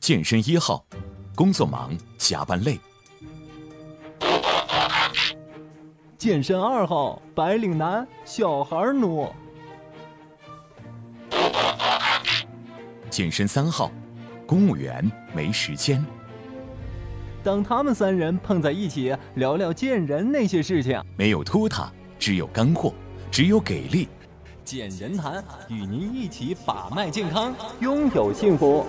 [0.00, 0.84] 健身一号，
[1.34, 2.78] 工作忙，加班累。
[6.18, 9.32] 健身二号，白领男，小孩奴。
[13.10, 13.90] 健身三号，
[14.46, 16.04] 公务员，没时间。
[17.42, 22.94] 当他们三人碰在一起，聊聊见人那些事情，没有拖沓，只有干货，
[23.30, 24.08] 只有给力。
[24.64, 28.86] 见人谈，与您一起把脉健康，拥有幸福。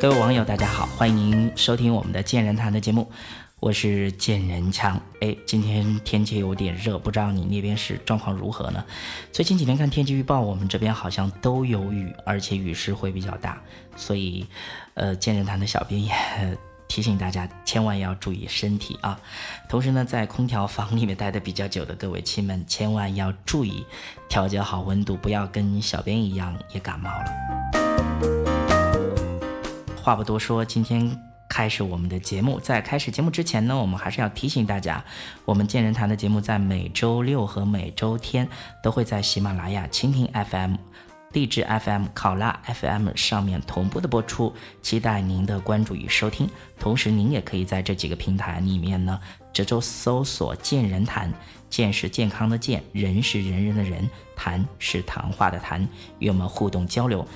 [0.00, 3.10] 各位网友，大家好，欢迎您收听我们的见人谈的节目，
[3.58, 4.98] 我是见人强。
[5.20, 8.82] 哎，今天天气有点热，不知道你那边是状况如何呢？
[9.32, 13.60] 最近几天看天气预报，我们这边好像都有雨，而且雨势会比较大，
[13.96, 14.46] 所以，
[14.94, 16.12] 呃，见人谈的小编也
[16.90, 19.16] 提醒大家，千万要注意身体啊。
[19.68, 23.86] 同时呢，在空调房里面待的比较久的各位亲们，千万要注意
[24.28, 27.24] 调节好温度，不要跟小编一样也感冒了。
[30.02, 31.16] 话不多说，今天
[31.48, 32.58] 开始我们的节目。
[32.58, 35.04] 在开始节目之前呢，我们还是要提醒大家，
[35.44, 38.48] 我们健人谈的节目在每周六和每周天
[38.82, 40.74] 都会在喜马拉雅、蜻蜓 FM、
[41.32, 46.48] 励志 FM、考拉 FM 上面同步的播出，期待您的关注与收听。
[46.78, 49.20] 同时，您也可以在这几个平台里面呢，
[49.52, 51.32] 这周搜索“健人谈”，
[51.70, 55.86] 健是健康的健，人是人人的人，谈是谈话的谈，
[56.18, 57.26] 与我们互动交流。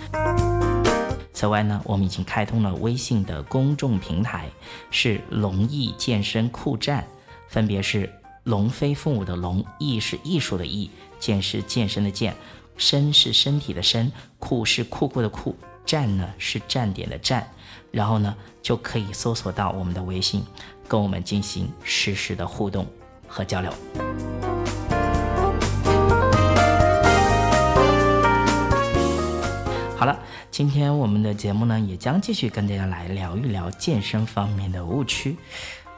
[1.33, 4.49] 此外呢，我们已经开通了微信的公众平台，
[4.91, 7.07] 是龙艺健身酷站，
[7.49, 12.35] 分别是龙飞凤舞的龙，艺是艺术的艺，健是健身的健，
[12.77, 17.49] 身是身体的身，酷是酷酷的酷，站呢是站点的站，
[17.91, 20.45] 然后呢就可以搜索到我们的微信，
[20.89, 22.87] 跟我们进行实时的互动
[23.27, 23.73] 和交流。
[29.97, 30.19] 好了。
[30.51, 35.37] 今天我们的节目呢，也将继续跟大家来聊一聊健身方面的误区。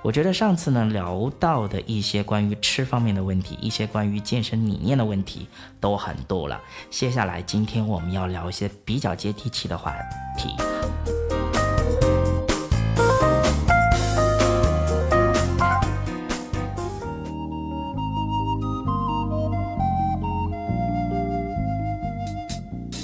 [0.07, 5.49] 我觉得上次呢聊到的一些关于吃方面的问题，一些关于健身理念的问题
[5.81, 6.61] 都很多了。
[6.89, 9.93] 接下来今天我们要聊一些比较接地气的话
[10.39, 10.55] 题。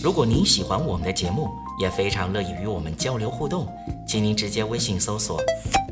[0.00, 3.66] 如果您喜欢我们的节目，也非常乐意与我们交流互动，
[4.06, 5.40] 请您直接微信搜索“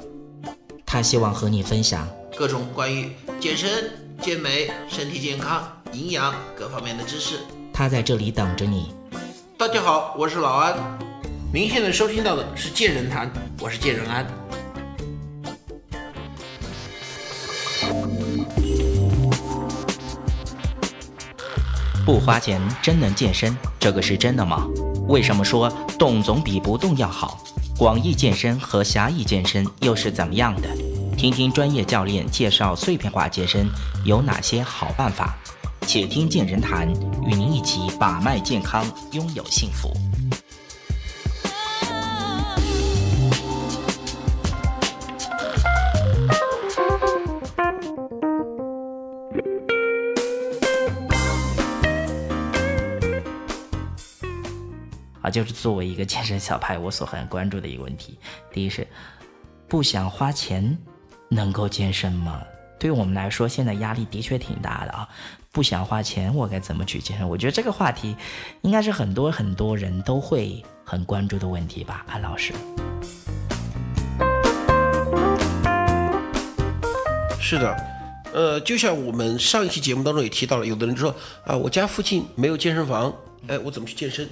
[0.93, 3.09] 他希望和你分享各种关于
[3.39, 3.89] 健身、
[4.21, 7.39] 健美、身体健康、营养各方面的知识。
[7.73, 8.93] 他在这里等着你。
[9.57, 10.75] 大家好，我是老安。
[11.53, 13.31] 您现在收听到的是健人谈，
[13.61, 14.27] 我是健人安。
[22.05, 24.67] 不花钱真能健身，这个是真的吗？
[25.07, 27.41] 为什么说动总比不动要好？
[27.77, 30.69] 广义健身和狭义健身又是怎么样的？
[31.17, 33.67] 听听专业教练介绍碎片化健身
[34.05, 35.35] 有哪些好办法？
[35.87, 36.87] 且听健人谈，
[37.25, 39.91] 与您一起把脉健康，拥有幸福。
[55.31, 58.17] 就是作为一个健身小白，我所很关注的一个问题。
[58.51, 58.85] 第一是，
[59.67, 60.77] 不想花钱
[61.29, 62.41] 能够健身吗？
[62.77, 65.07] 对于我们来说，现在压力的确挺大的啊。
[65.53, 67.27] 不想花钱，我该怎么去健身？
[67.27, 68.15] 我觉得这个话题，
[68.61, 72.53] 应该是很多很多人都会很关注的问题吧，安老师。
[77.39, 77.77] 是的，
[78.33, 81.13] 呃，就像我们上一期节目当中也提到了，有的人说
[81.45, 83.13] 啊，我家附近没有健身房，
[83.47, 84.29] 哎，我怎么去健身？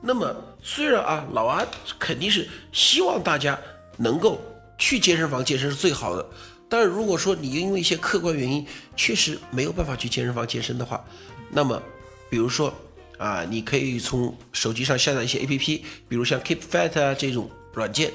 [0.00, 1.66] 那么虽然啊，老阿
[1.98, 3.58] 肯定是希望大家
[3.96, 4.40] 能够
[4.78, 6.26] 去健身房健身是最好的，
[6.68, 8.66] 但是如果说你因为一些客观原因
[8.96, 11.04] 确实没有办法去健身房健身的话，
[11.50, 11.82] 那么
[12.30, 12.72] 比如说
[13.18, 18.10] 啊，你可以从手机上下载一些 A P P，比如像 Keep Fit 啊这种软件，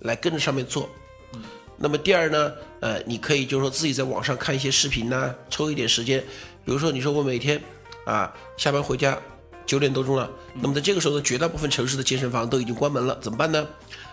[0.00, 0.88] 来跟着上面做。
[1.78, 6.20] 那么第二呢，呃，你可以就是说自己在网上看一些视频呐、抽一点时间，
[6.64, 7.58] 比如说你说我每天
[8.04, 9.18] 啊下班回家
[9.66, 13.66] 九点多钟了，那么在这个时候呢，绝大部分城市的健身房都已经关门了，怎么办呢？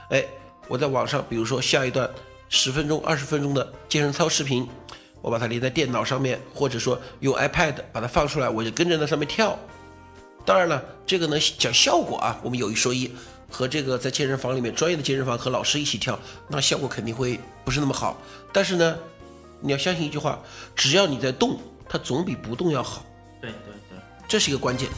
[0.09, 0.23] 哎，
[0.67, 2.09] 我在网上，比如说下一段
[2.49, 4.67] 十分钟、二十分钟的健身操视频，
[5.21, 9.57] 我把它连在电脑上面，或者说用 iPad 把它放出来，我就跟着那上面跳。
[10.45, 13.11] 当然了，这个呢讲效果啊，我们有一说一，
[13.51, 16.17] 和这个在健身房里面专业的健身房和老师一起跳，
[16.47, 18.17] 那效果肯定会不是那么好。
[18.51, 18.97] 但是呢，
[19.59, 20.39] 你要相信一句话，
[20.75, 23.05] 只要你在动，它总比不动要好，
[23.41, 24.89] 对对对，这是一个关键。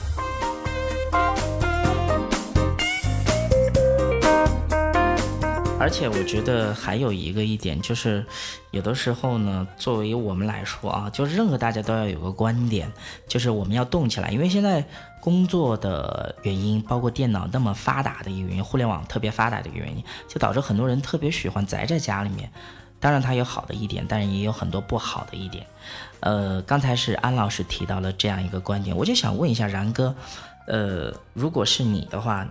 [5.81, 8.23] 而且我觉得还有一个一点就是，
[8.69, 12.87] 有的时候呢，作为我们来说啊，就任何大家都要有个观点，
[13.27, 14.85] 就是我们要动起来，因为现在
[15.19, 22.51] 工作的原因，包括电脑那么发达的一个原因，互联网特别发达的一个原因，就导致很多人特别喜欢宅在家里面。
[22.99, 25.65] 当然，它有好的一点，但是也有很多不好的一点。
[26.19, 30.13] 呃，刚才是安老师提到了这样一个观点，我就想问一下然哥，
[30.67, 32.47] 呃，如果是你的话，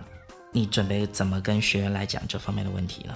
[0.53, 3.13] 你准备怎么跟学员来讲这方面的问题呢？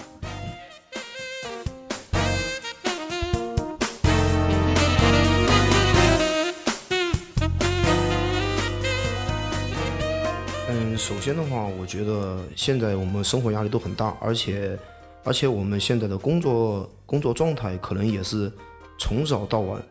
[10.70, 14.78] 嗯，首先的话，我觉得现在我们生活压力都很大，而且
[15.22, 18.50] 而且我们现在的工作工作状态可能也是
[18.98, 19.82] 从早到晚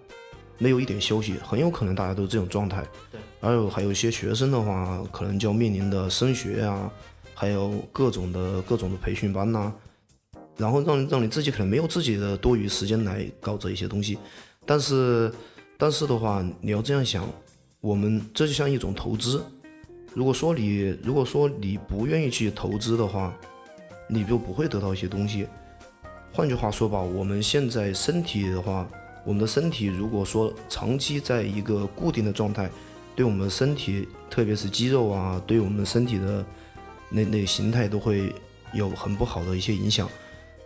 [0.57, 2.83] 没有一点休息，很有可能大家都是这种状态。
[3.11, 3.21] 对。
[3.39, 6.91] 还有还有一些学生的话，可能就要面临的升学啊，
[7.35, 9.71] 还有各种的各种的培训班呐、
[10.57, 14.17] 然后让让你自己可能没有自己的多余时间来搞这一些东西，
[14.65, 15.31] 但是
[15.77, 17.27] 但是的话，你要这样想，
[17.81, 19.43] 我们这就像一种投资。
[20.13, 23.35] 如果说你如果说你不愿意去投资的话，
[24.07, 25.45] 你就不会得到一些东西。
[26.31, 28.87] 换句话说吧，我们现在身体的话，
[29.25, 32.69] 我们的身体如果说长期在一个固定的状态，
[33.13, 36.45] 对我们身体，特别是肌肉啊，对我们身体的
[37.09, 38.33] 那那形态都会
[38.73, 40.09] 有很不好的一些影响。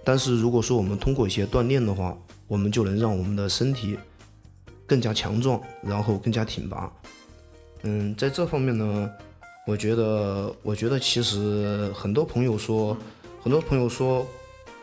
[0.04, 3.98] 但是如果说我们通过一些锻炼的话，我们就能让我们的身体
[4.88, 6.92] 更加强壮，然后更加挺拔。
[7.84, 9.10] 嗯，在这方面呢，
[9.68, 12.98] 我觉得，我觉得其实很多朋友说，
[13.42, 14.26] 很多朋友说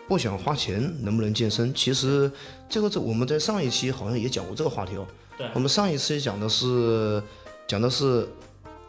[0.06, 1.75] 不想花钱能不能健身？
[1.75, 2.31] 其实
[2.69, 5.06] 这个这我们在上一期好像也讲过这个话题哦。
[5.37, 7.23] 对我们上一期讲的是
[7.67, 8.29] 讲的是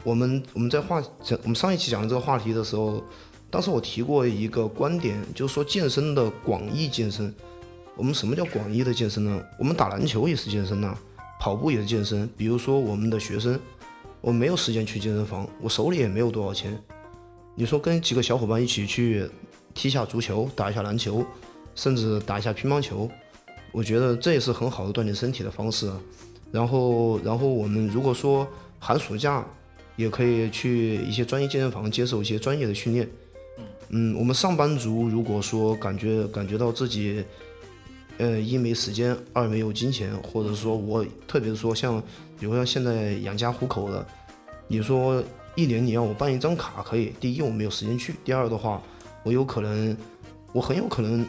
[0.07, 1.03] 我们我们在话
[1.43, 3.03] 我们上一期讲的这个话题的时候，
[3.49, 7.33] 当时我提过一个观点，就是说健身的广义健身。
[7.93, 9.43] 我们什么叫广义的健身呢？
[9.59, 10.97] 我们打篮球也是健身呐、
[11.41, 12.25] 跑步也是健身。
[12.37, 13.59] 比如说我们的学生，
[14.21, 16.81] 我没有时间去健身房，我手里也没有多少钱。
[17.53, 19.29] 你说跟几个小伙伴一起去
[19.73, 21.25] 踢下足球，打一下篮球，
[21.75, 23.09] 甚至打一下乒乓球，
[23.73, 25.91] 我觉得这也是很好的锻炼身体的方式。
[26.49, 28.47] 然后，然后我们如果说
[28.79, 29.45] 寒暑假，
[29.97, 33.09] 也可以去一些专业健身房接受一些专业的训练。
[33.89, 37.23] 嗯，我们上班族如果说感觉感觉到自己，
[38.17, 42.01] 呃，一没时间，二没有金钱，或者说我特别是说像，
[42.39, 44.05] 比如说现在养家糊口的，
[44.67, 45.23] 你说
[45.55, 48.81] 一年你让我办一张卡可以，第一我没有时间去，第二的话，
[49.23, 49.95] 我有可能，
[50.51, 51.25] 我很有可能，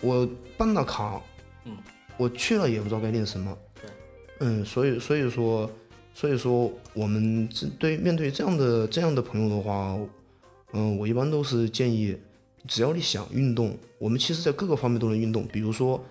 [0.00, 0.26] 我
[0.56, 1.20] 办了卡，
[1.66, 1.76] 嗯，
[2.16, 3.90] 我去了也不知道该练什么，对，
[4.40, 5.70] 嗯，所以所以说，
[6.14, 9.98] 所以说我们这对面对这样的这样的朋友的话，
[10.72, 12.16] 嗯，我一般都是建议，
[12.68, 16.02] 只要你想运动，我们其实在各个方面都能运动，比如说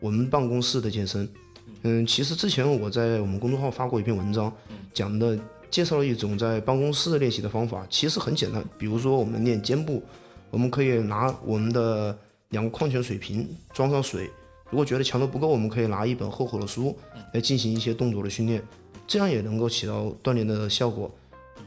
[0.00, 1.28] 我们办公室的健身，
[1.82, 4.52] 嗯，其实之前我在我们公众号发过一篇文章，
[4.94, 5.38] 讲的
[5.70, 10.02] 介绍了一种在办公室练习的方法，其实很简单，比如说我们练肩部，
[10.50, 12.16] 我们可以拿我们的
[12.50, 14.30] 两个矿泉水瓶装上水，
[14.70, 16.96] 如果觉得强度不够，我们可以拿一本厚厚的书
[17.34, 18.62] 来进行一些动作的训练，
[19.08, 21.10] 这样也能够起到锻炼的效果。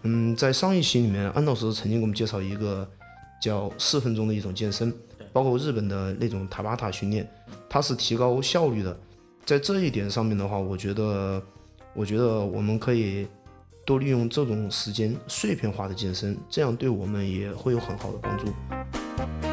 [0.03, 2.87] 嗯，在上一期里面，安老师曾经给我们介绍一个
[3.41, 4.93] 叫四分钟的一种健身，
[5.33, 7.27] 包括日本的那种塔巴塔训练，
[7.67, 8.95] 它是提高效率的。
[9.43, 11.41] 在这一点上面的话，我觉得，
[11.93, 13.27] 我觉得我们可以
[13.85, 19.50] 多利用这种时间碎片化的健身，这样对我们也会有很好的帮助。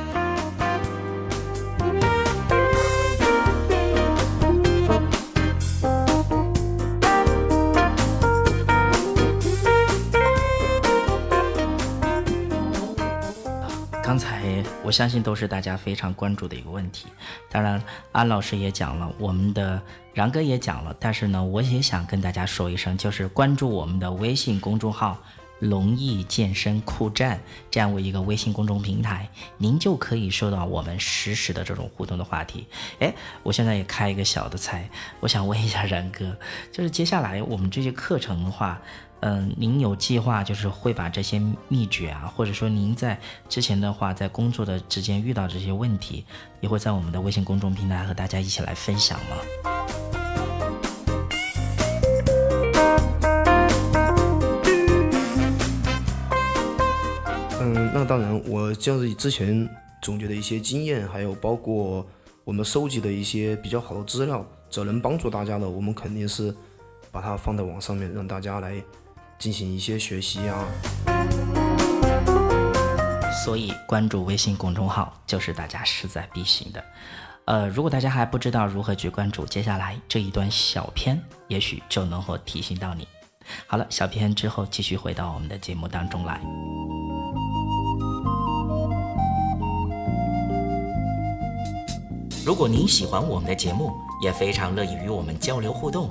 [14.89, 17.09] 我相信都是大家非常关注的一个问题。
[17.51, 17.79] 当然，
[18.11, 19.79] 安老师也讲了，我们的
[20.15, 25.23] 然哥也讲了，但是呢，我也想跟大家说一声，就是关注我们的微信公众号
[25.59, 27.39] 龙易健身酷站
[27.71, 29.29] 这样为一个微信公众平台，
[29.59, 32.67] 您就可以收到我们实时的这种互动的话题。
[33.01, 34.89] 哎，我现在也开一个小的菜，
[35.21, 36.35] 我想问一下然哥，
[36.73, 38.81] 就是接下来我们这些课程的话，
[39.21, 46.25] 嗯，您有计划就是会把这些秘诀啊，或者说您在之前的话在工作的之间遇到这些问题，
[46.61, 49.37] 也会在我们的微信公众平台和大家一起来分享吗？
[57.61, 59.69] 嗯那当然，我就是之前
[60.01, 62.07] 总结的一些经验，还有包括
[62.45, 66.55] 我们收集的一些比较好的资料，只要能帮助大家的，我们肯定是
[67.11, 68.81] 把它放在网上面，让大家来
[69.39, 70.67] 进行一些学习啊。
[73.45, 76.85] 所以关注微信公众号就是大家势在必行的。
[77.47, 83.09] 呃，如果大家还不知道如何去关注，接下来这一段小片也许就能够提醒到你。
[83.67, 86.39] 好了，小片之后继续回到我们的节目当中来。
[92.45, 93.93] 如果您喜欢我们的节目，
[94.23, 96.11] 也非常乐意与我们交流互动，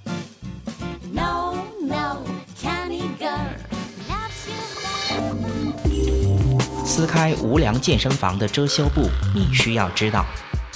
[7.01, 10.23] 撕开无良健身房的遮羞布，你需要知道：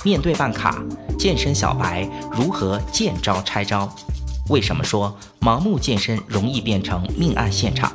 [0.03, 0.83] 面对办卡，
[1.19, 2.09] 健身小白。
[2.31, 3.87] 如何见招拆招？
[4.49, 7.93] 为什么说盲目健身容易变成命案现场？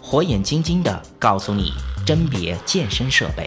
[0.00, 1.70] 火眼金睛地告诉你
[2.06, 3.46] 甄别健身设备，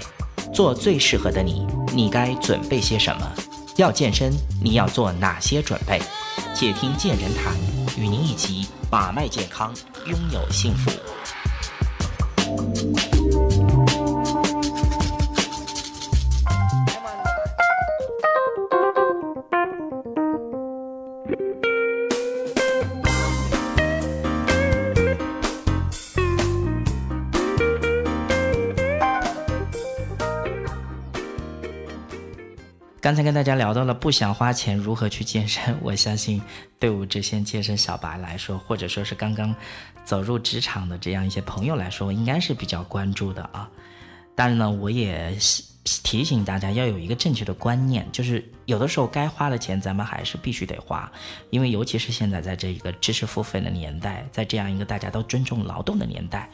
[0.54, 1.66] 做最适合的你。
[1.92, 3.28] 你该准备些什么？
[3.78, 4.32] 要健身，
[4.64, 6.00] 你要做哪些准备？
[6.54, 7.56] 且听健人谈，
[7.98, 9.74] 与您一起把脉健康，
[10.06, 10.92] 拥有幸福。
[33.10, 36.40] 刚才跟大家聊到了不想花钱如何去健身， 我相信
[36.78, 39.56] 对我这些健身小白来说，或者说是刚刚
[40.06, 43.68] 走入职场的这样一些朋友来说，应该是比较关注的啊。
[44.36, 45.36] 当然呢，我也
[46.04, 51.12] 提醒大家要有一个正确的观念，就是有的时候该花的钱咱们还是必须得花，
[51.50, 56.48] 因为尤其是现在在这一个知识付费的年代，在这样一个大家都尊重劳动的年代。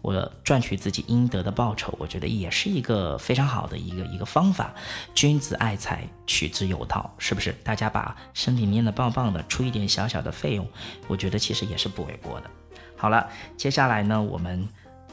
[0.00, 4.72] 我赚取自己应得的报酬，我觉得也是一个非常好的一个一个方法。
[5.12, 7.52] 君子爱财，取之有道，是不是？
[7.64, 10.66] 大家把身体练得棒棒的，出一点小小的费用，
[11.08, 12.50] 我觉得其实也是不为过的。
[12.96, 14.66] 好了，接下来呢，我们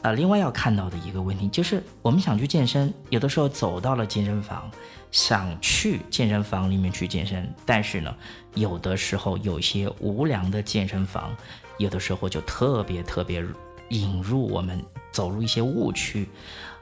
[0.04, 4.70] 呃另外要看到的一个问题就是，我们想去健身，有的时候走到了健身房，
[5.12, 8.16] 想去健身房里面去健身，但是呢，
[8.54, 11.36] 有的时候有些无良的健身房，
[11.80, 13.44] 有的时候就特别特别。
[13.90, 16.28] 引入我们走入一些误区，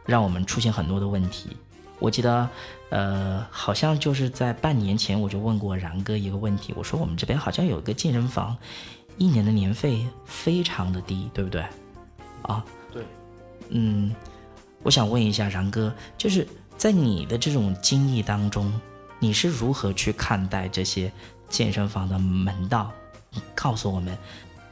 [0.05, 1.57] 让我们出现很多的问题。
[1.99, 2.49] 我记得，
[2.89, 8.57] 呃，好像就是在半年前，我就问过然哥一个问题，我说我们这边好像有一个健身房，
[9.17, 11.63] 一年的年费非常的低，对不对？
[12.41, 13.03] 啊，对，
[13.69, 14.13] 嗯，
[14.81, 16.45] 我想问一下然哥，就是
[16.75, 18.73] 在你的这种经历当中，
[19.19, 21.09] 你是如何去看待这些
[21.47, 22.91] 健身房的门道？
[23.29, 24.17] 你告诉我们。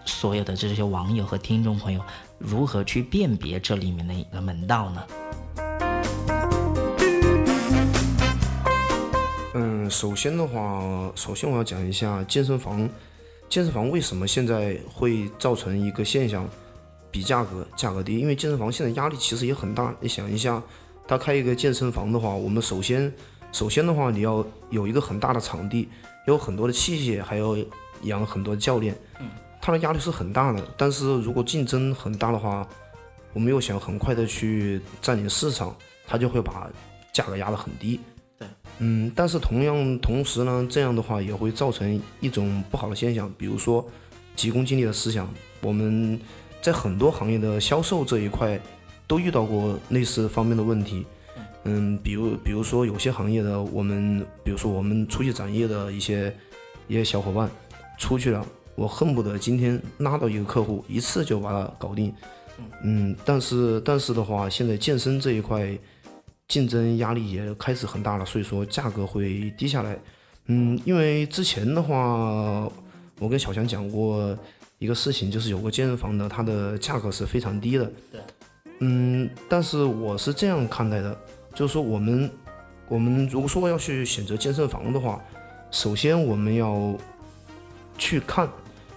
[0.05, 2.01] 所有的这些网友和听众朋友，
[2.37, 5.03] 如何去辨别这里面的一个门道呢？
[9.53, 12.89] 嗯，首先的话，首先我要讲一下健身房，
[13.49, 16.47] 健身房为什么现在会造成一个现象，
[17.11, 18.17] 比价格价格低？
[18.17, 19.93] 因为健身房现在压力其实也很大。
[19.99, 20.61] 你想一下，
[21.07, 23.11] 他开一个健身房的话，我们首先
[23.51, 25.89] 首先的话，你要有一个很大的场地，
[26.27, 27.57] 有很多的器械，还要
[28.03, 28.95] 养很多教练。
[29.19, 29.27] 嗯。
[29.61, 32.67] 它的压力是很大的，但是如果竞争很大的话，
[33.31, 35.75] 我们又想很快的去占领市场，
[36.07, 36.67] 他就会把
[37.13, 37.99] 价格压得很低。
[38.37, 38.47] 对，
[38.79, 43.87] 嗯，但是同样同时呢，这样的话也会造成一种不好的现象，比如说
[44.35, 45.31] 急功近利的思想。
[45.61, 46.19] 我们
[46.59, 48.59] 在很多行业的销售这一块
[49.05, 51.05] 都遇到过类似方面的问题。
[51.65, 56.35] 嗯，比如比如说有些行业的我们，比如说我们出去展业的一些
[56.87, 57.47] 一些小伙伴
[57.99, 58.43] 出去了，
[58.75, 62.13] 我恨不得今天拉到一个客户一次就把它搞定。
[62.83, 65.77] 嗯，但是但是的话，现在健身这一块
[66.47, 69.97] 竞争压力也开始很大了，所以说价格会低下来。
[70.45, 72.69] 嗯，因为之前的话，
[73.19, 74.37] 我跟小强讲过
[74.77, 77.91] 一个事情，就是有个健身房的，它的价格是非常低的。
[78.11, 78.21] 对。
[78.79, 81.17] 嗯，但是我是这样看待的。
[81.53, 82.29] 就是说，我们
[82.87, 85.21] 我们如果说要去选择健身房的话，
[85.69, 86.95] 首先我们要
[87.97, 88.49] 去看，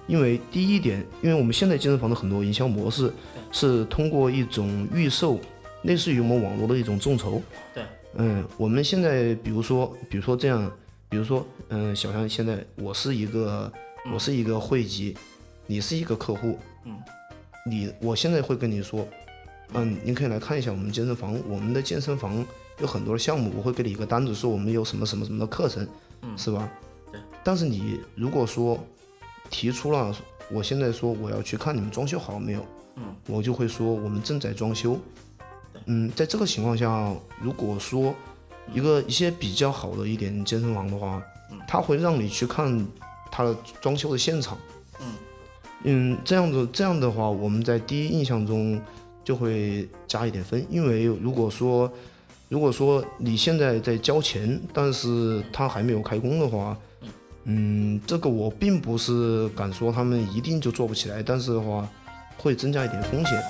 [0.06, 3.12] 因为第一点，因为我们现在健身房的很多营销模式
[3.50, 5.38] 是通过一种预售，
[5.82, 7.42] 类似于我们网络的一种众筹。
[7.73, 7.82] 对。
[8.16, 10.70] 嗯，我们现在比如说，比如说这样，
[11.08, 13.73] 比如说，嗯，小强现在我是一个，
[14.12, 15.16] 我是一个会籍，
[15.66, 16.58] 你是一个客户。
[16.84, 16.96] 嗯。
[17.66, 19.06] 你，我现在会跟你说。
[19.73, 21.34] 嗯，您可以来看一下我们健身房。
[21.49, 22.46] 我们的健身房
[22.78, 25.84] 有很多的项目，我会给你一个单子，说我们有什么什么什么的课程，
[26.23, 26.70] 嗯，是吧？
[27.11, 27.20] 对。
[27.42, 28.78] 但是你如果说
[29.54, 30.12] 提出了，
[30.50, 34.99] 我现在说我要去看你们装修好没有，嗯，我就会说我们正在装修。
[35.87, 38.12] 嗯，在这个情况下，如果说
[38.73, 41.23] 一个一些比较好的一点健身房的话，
[41.68, 42.84] 他会让你去看
[43.30, 44.58] 他的装修的现场。
[44.99, 45.06] 嗯。
[45.84, 48.82] 嗯，这样子这样的话，我们在第一印象中。
[49.25, 51.90] 就会加一点分，因为如果说，
[52.50, 56.76] 如果说你现在在交钱，但是他还没有开工的话，
[57.45, 61.87] 嗯，这个我并不是敢说他们一定就做不起来，但是的话，
[62.39, 63.43] 会增加一点风险。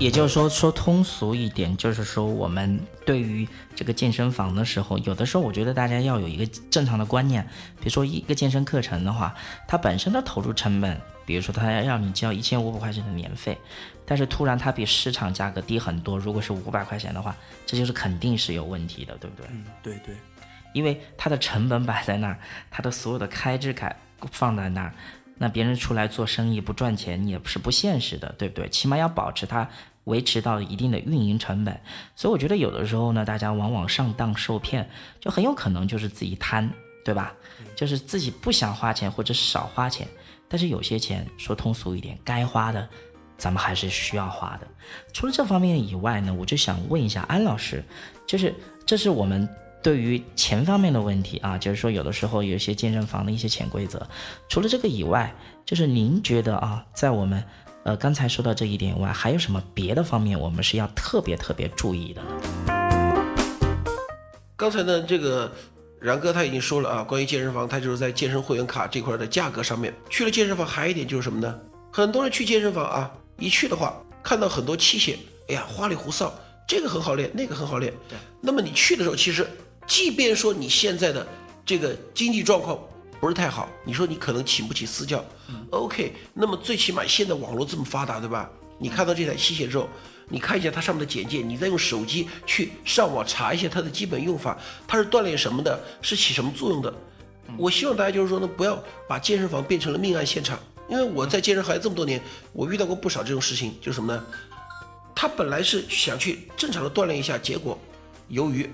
[0.00, 7.44] 也就是说，说通俗一点，就是说，我们对于这个健身房的时候，有的时候我觉得大家要有一个正常的观念。
[7.76, 9.32] 比如说一个健身课程的话，
[9.68, 13.56] 它本身的投入成本，比如说它要让你交一千五百块钱的年费，
[14.04, 19.46] 但是突然它比市场价格低很多，如果是五百块钱的话，这就是肯定是有问题的，对不对？
[19.52, 20.16] 嗯，对对，
[20.72, 22.38] 因为它的成本摆在那儿，
[22.70, 23.94] 它的所有的开支开
[24.30, 24.94] 放在那儿，
[25.38, 28.68] 那别人出来做生意不赚钱，你也是不现实的，对不对？
[28.68, 29.68] 起码要保持它。
[30.06, 31.80] 维持到一定的运营成本，
[32.16, 36.68] 所以我觉得有的时候呢，大家往往上当受骗，就很有可能就是自己贪，
[37.04, 37.32] 对吧？
[37.76, 40.04] 就是自己不想花钱或者少花钱，
[40.48, 42.88] 但是有些钱说通俗一点，该花的，
[43.38, 44.66] 咱们还是需要花的。
[45.12, 47.80] 除了这方面以外呢，我就想问一下安老师，
[48.26, 48.52] 就是
[48.84, 49.48] 这是我们
[49.82, 54.06] 对于钱方面的问题啊，就是说有的时候有一些健身房的一些潜规则。
[54.48, 57.42] 除了这个以外，就是您觉得啊，在我们。
[57.84, 62.28] 呃，刚才说到这一点以外，还有什么别的方面我们是要特别特别注意的呢？
[64.56, 65.50] 刚才呢，这个
[65.98, 69.92] 然哥他已经说了啊，关于健身房，他就是在健身会员卡这块的价格上面。
[70.08, 71.58] 去了健身房，还有一点就是什么呢？
[71.90, 75.16] 很多人去健身房啊，一去的话，看到很多器械，
[75.48, 76.32] 哎呀，花里胡哨，
[76.68, 77.92] 这个很好练，那个很好练。
[78.08, 78.16] 对。
[78.40, 79.44] 那么你去的时候，其实，
[79.86, 81.26] 即便说你现在的
[81.64, 82.78] 这个经济状况，
[83.20, 85.24] 不是太好，你说你可能请不起私教
[85.70, 88.50] ，OK，那么最起码现在网络这么发达，对吧？
[88.78, 89.88] 你看到这台器械之后，
[90.28, 96.92] 你看一下它上面的简介，你再用手机去上网查一下它的基本用法，它是锻炼什么的，是起什么作用的。
[97.56, 102.20] 我希望大家就是说呢，不要把健身房变成了命案现场，因为我在健身行业这么多年，
[102.52, 104.24] 我遇到过不少这种事情，就是什么呢？
[105.14, 107.78] 他本来是想去正常的锻炼一下，结果
[108.28, 108.68] 由于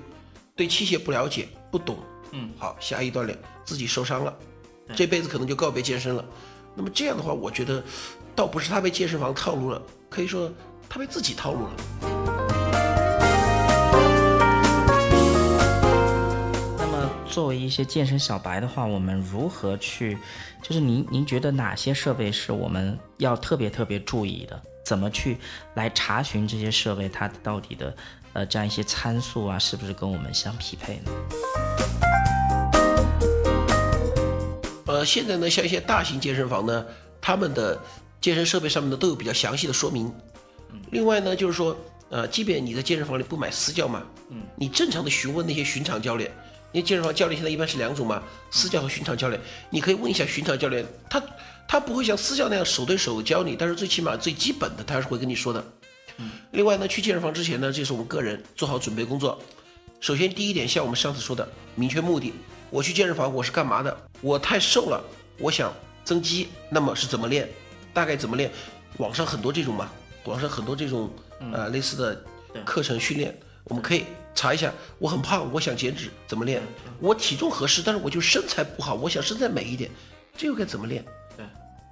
[0.59, 1.97] 对器械不了解、不懂。
[2.33, 4.37] 嗯，好，下一锻炼自己受伤了，
[4.93, 6.25] 这辈子可能就告别健身了。
[6.75, 7.81] 那么这样的话，我觉得
[8.35, 10.53] 倒不是他被健身房套路了，可以说
[10.89, 11.71] 他被自己套路了。
[16.77, 20.19] 那么作为一些健身小白的话，我们如何去？
[20.61, 24.61] 就是您您觉得哪些设备是我们要特别特别注意的？
[24.85, 25.37] 怎么去
[25.75, 27.95] 来查询这些设备它到底的
[28.39, 31.11] 呃这样一些参数啊，是不是跟我们相匹配呢？
[34.87, 36.87] 呃，现在呢，像一些大型健身房呢，
[37.21, 37.77] 他们的
[38.21, 40.13] 健身设备上面呢都有比较详细的说明。
[40.93, 41.77] 另外呢，就是说，
[42.11, 46.31] 呃，即便你在健身房里不买私教嘛，嗯，你正常的询问那些巡场教练，
[46.71, 48.23] 因为健身房教练现在一般是两种嘛，
[48.53, 51.21] 私教和巡场教练，你可以问一下巡场教练，他
[51.67, 55.65] 他不会像私教那样手对手教你，但是最起码最基本的他是会跟你说的。
[56.19, 59.41] 嗯，另外呢，去健身房之前呢，这是我们个人做好准备工作。
[60.01, 62.33] 首先第一点，像我们上次说的，明确目的。
[62.71, 63.97] 我去健身房，我是干嘛的？
[64.21, 65.03] 我太瘦了，
[65.39, 65.73] 我想
[66.05, 67.49] 增肌，那么是怎么练？
[67.95, 68.51] 大概怎么练？
[68.99, 69.91] 网上很多这种嘛，
[70.25, 71.11] 网上很多这种
[71.53, 72.25] 呃类似的
[72.65, 74.05] 课程训练，我们可以
[74.35, 74.73] 查一下。
[74.99, 76.61] 我很胖，我想减脂，怎么练？
[77.01, 79.91] 我体重合适，但是我就身材不好，我想身材美一点，
[80.37, 81.05] 这又该怎么练？
[81.37, 81.47] 对。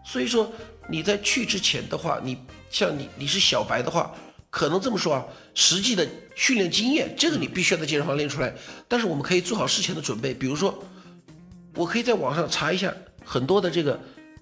[0.05, 0.53] 所以说
[0.89, 2.39] 你在去之前的话，你
[2.71, 4.15] 像你你是小白的话，
[4.51, 5.25] 可能这么说啊，
[5.55, 8.55] 实际的训练经验，这个你必须要在健身房练出来。
[8.89, 10.83] 但是我们可以做好事前的准备，比如说，
[11.75, 12.93] 我可以在网上查一下
[13.25, 13.99] 很多的这个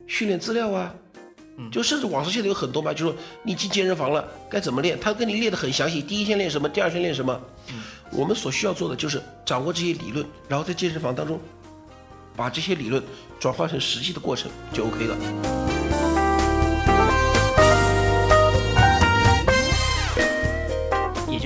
[0.06, 0.94] 训练资料啊。
[1.70, 7.40] 就甚至网上现在有很多嘛，就说你进健身房了该怎么练，他跟你列的很详细，第一天练什么，第二天练什么。
[8.10, 11.40] 我们所需要做的就是掌握这些理论，然后在健身房当中
[12.34, 13.00] 把这些理论
[13.38, 15.73] 转化成实际的过程就 OK 了。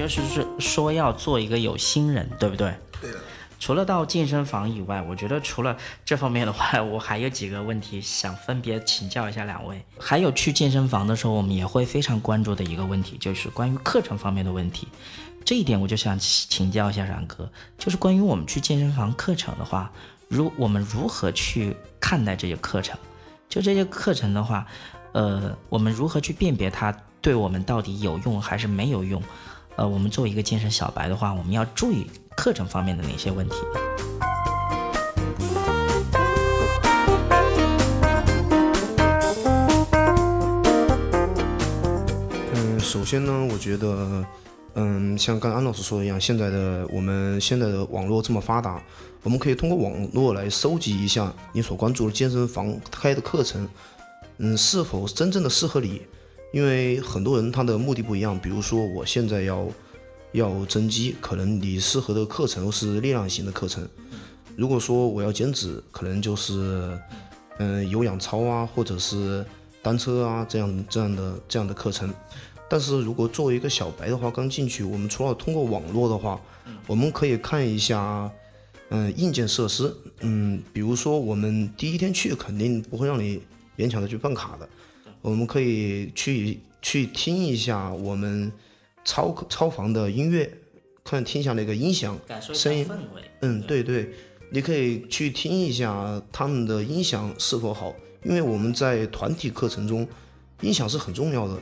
[0.09, 2.75] 也就是说要做一个有心人，对不对？
[3.01, 3.19] 对的。
[3.61, 9.85] 除了到健身房以外，我觉得除了这方面的话，我还有几个问题想分别请教一下两位。
[9.99, 14.89] 还有去健身房的时候，我们也会非常关注的一个问题，就是关于课程方面的问题。
[15.45, 19.91] 这一点我就想请教一下冉哥，就是关于我们去健身房课程的话，
[20.29, 22.97] 如我们如何去看待这些课程？
[23.49, 24.67] 就这些课程的话，
[25.13, 29.21] 呃，我们如何去辨别它对我们到底有用还是没有用？
[29.79, 32.05] 呃，我们作为一个健身小白的话，我们要注意。
[32.37, 33.55] 课程方面的哪些问题？
[42.55, 44.25] 嗯，首先呢，我觉得，
[44.75, 48.83] 嗯，像刚安老师说的一样，现在的我们现在的网络这么发达，
[49.23, 53.69] 我们可以通过网络来收集一下你所关注的健身房开的课程，
[54.39, 56.03] 嗯，是否真正的适合你？
[56.53, 59.69] 因为很多人他的目的不一样，比如说我现在要。
[60.33, 63.89] 要增肌，可能你适合的课程是力量型的课程。
[64.57, 66.97] 如果说我要减脂，可能就是
[67.57, 69.43] 嗯有氧操啊，或者是
[69.81, 72.13] 单车啊这样这样的这样的课程。
[72.69, 76.39] 但是如果作为一个小白的话，刚进去，我们除了通过网络的话，
[76.87, 78.31] 我们可以看一下
[78.91, 83.41] 嗯硬件设施，嗯，比如说我们第一天去肯定不会让你
[83.79, 84.69] 勉强的去办卡的，
[85.23, 88.53] 我们可以去去听一下我们。
[89.05, 90.51] 超超房的音乐，
[91.03, 92.19] 看听一下那个音响
[92.53, 92.87] 声音，
[93.41, 94.11] 嗯，对对，
[94.51, 100.07] 你可以去听一下他们的音响是否好，因为我们在团体课程中，
[100.61, 101.59] 音响是很重要的。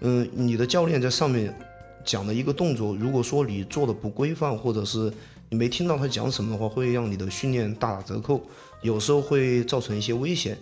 [0.00, 1.54] 嗯，你的教练在上面
[2.02, 5.12] 讲的一个动作，如果说你做的不规范，或者是
[5.50, 8.40] 你没听到他讲什么的话，会让你的训练大打折扣，
[8.80, 10.56] 有时候会造成一些危险。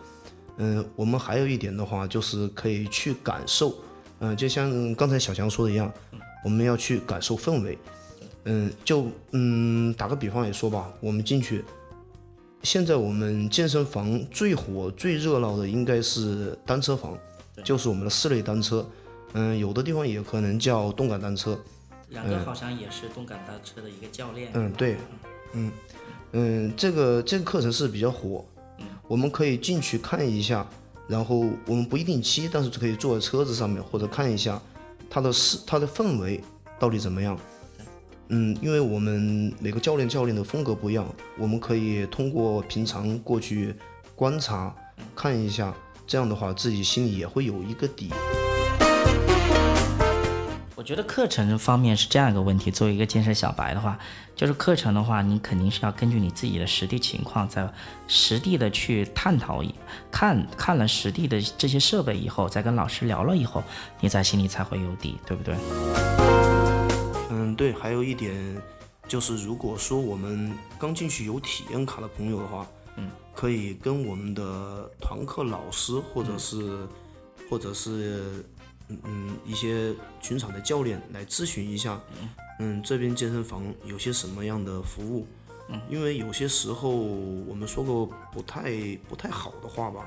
[0.58, 3.74] 嗯，我们还有一点的话，就是可以去感受，
[4.20, 5.92] 嗯，就像刚才小强说的一样。
[6.44, 7.78] 我们要去感受氛围，
[8.44, 11.64] 嗯，就嗯打个比方来说吧，我们进去，
[12.62, 17.16] 现在我们健身房最火、最热闹的应该是单车房，
[17.64, 18.86] 就是我们的室内单车，
[19.32, 21.58] 嗯，有的地方也可能叫动感单车。
[22.10, 24.50] 两个好像也是动感单车的一个教练。
[24.52, 24.98] 嗯，对，
[25.54, 25.72] 嗯
[26.32, 28.44] 嗯，这个这个课程是比较火，
[29.06, 30.66] 我们可以进去看一下，
[31.06, 34.60] 然后我们不一定骑，但是可以坐在车子上面或者看一下。
[35.10, 36.42] 它的是它的氛围
[36.78, 37.38] 到底怎么样？
[38.28, 41.06] 嗯，因为我们每个教练教练的风格不一样，
[41.38, 43.74] 我们可以通过平常过去
[44.16, 44.74] 观察
[45.14, 45.72] 看一下，
[46.06, 48.10] 这样的话自己心里也会有一个底。
[50.76, 52.68] 我觉得课程方面是这样一个问题。
[52.68, 53.96] 作为一个健身小白的话，
[54.34, 57.72] 就是课程的话，你肯定是要根据你自己的实地情况，在
[58.08, 59.62] 实地的去探讨，
[60.10, 63.62] 看看了实地的这些设备以后，再跟老师聊了以后，
[64.00, 65.54] 你在心里才会有底，对不对？
[67.30, 67.72] 嗯，对。
[67.72, 68.34] 还有一点
[69.06, 76.84] 就是，如果说我们刚进去有体验卡的朋友的话，嗯，可以跟我们的团课老师，或者是，
[77.48, 78.44] 或者是。
[78.88, 81.98] 嗯嗯，一些群场的教练来咨询一下，
[82.58, 85.26] 嗯，这边健身房有些什么样的服务？
[85.70, 88.70] 嗯，因为有些时候我们说过不太
[89.08, 90.06] 不太好的话吧，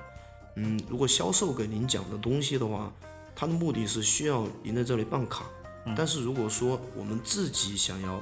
[0.55, 2.93] 嗯，如果销售给您讲的东西的话，
[3.35, 5.45] 他的目的是需要您在这里办卡，
[5.95, 8.21] 但是如果说我们自己想要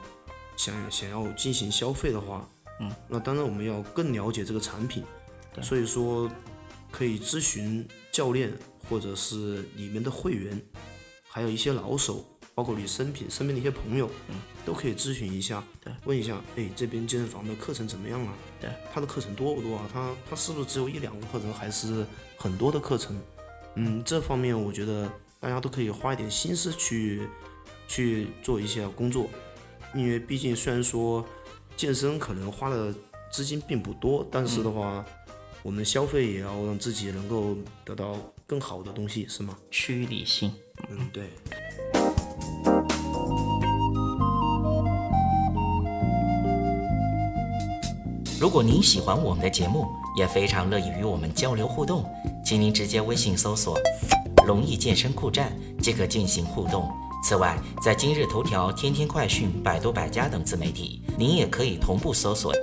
[0.56, 2.48] 想想要进行消费的话，
[2.80, 5.04] 嗯，那当然我们要更了解这个产品，
[5.62, 6.32] 所以说
[6.90, 8.54] 可以咨询教练。
[8.90, 10.62] 或者是里面的会员，
[11.28, 18.34] 还有一些老手，包括你身边身边的一些朋友，嗯，都可以咨询一下，对，问一下，哎，这边健身房的课程怎么样啊？
[18.62, 19.90] 对，他的课程多不多啊？
[19.92, 22.06] 他他是不是只有一两个课程，还是
[22.38, 23.20] 很多的课程？
[23.76, 27.28] 嗯，这方面我觉得大家都可以花一点心思去
[27.88, 29.30] 去做一些工作，
[29.94, 31.26] 因为毕竟虽然说
[31.76, 32.94] 健身可能花的
[33.30, 35.04] 资金并不多，但是的话，
[35.62, 38.18] 我们消费也要让自己能够得到。
[38.48, 39.58] 更好的东西是吗？
[39.72, 40.52] 趋于理性。
[40.90, 41.30] 嗯对。
[48.40, 52.06] 如果您喜欢我们的节目也非常乐意与我们交流互动
[52.46, 53.76] 请您直接微信搜索
[54.46, 56.88] 龙易健身酷站即可进行互动。
[57.24, 62.54] 此外在今日头条天天快讯百度百家等自媒体您也可以同步搜索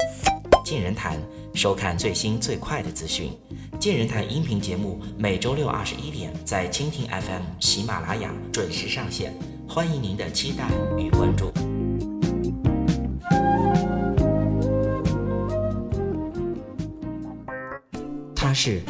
[0.73, 1.21] 健人谈”，
[1.53, 3.31] 收看最新最快的资讯。
[3.79, 9.35] 健人谈音频节目每周六二十一点在蜻蜓 FM、喜马拉雅准时上线，
[9.69, 11.53] 欢迎您的期待与关注。
[18.35, 18.81] 他是，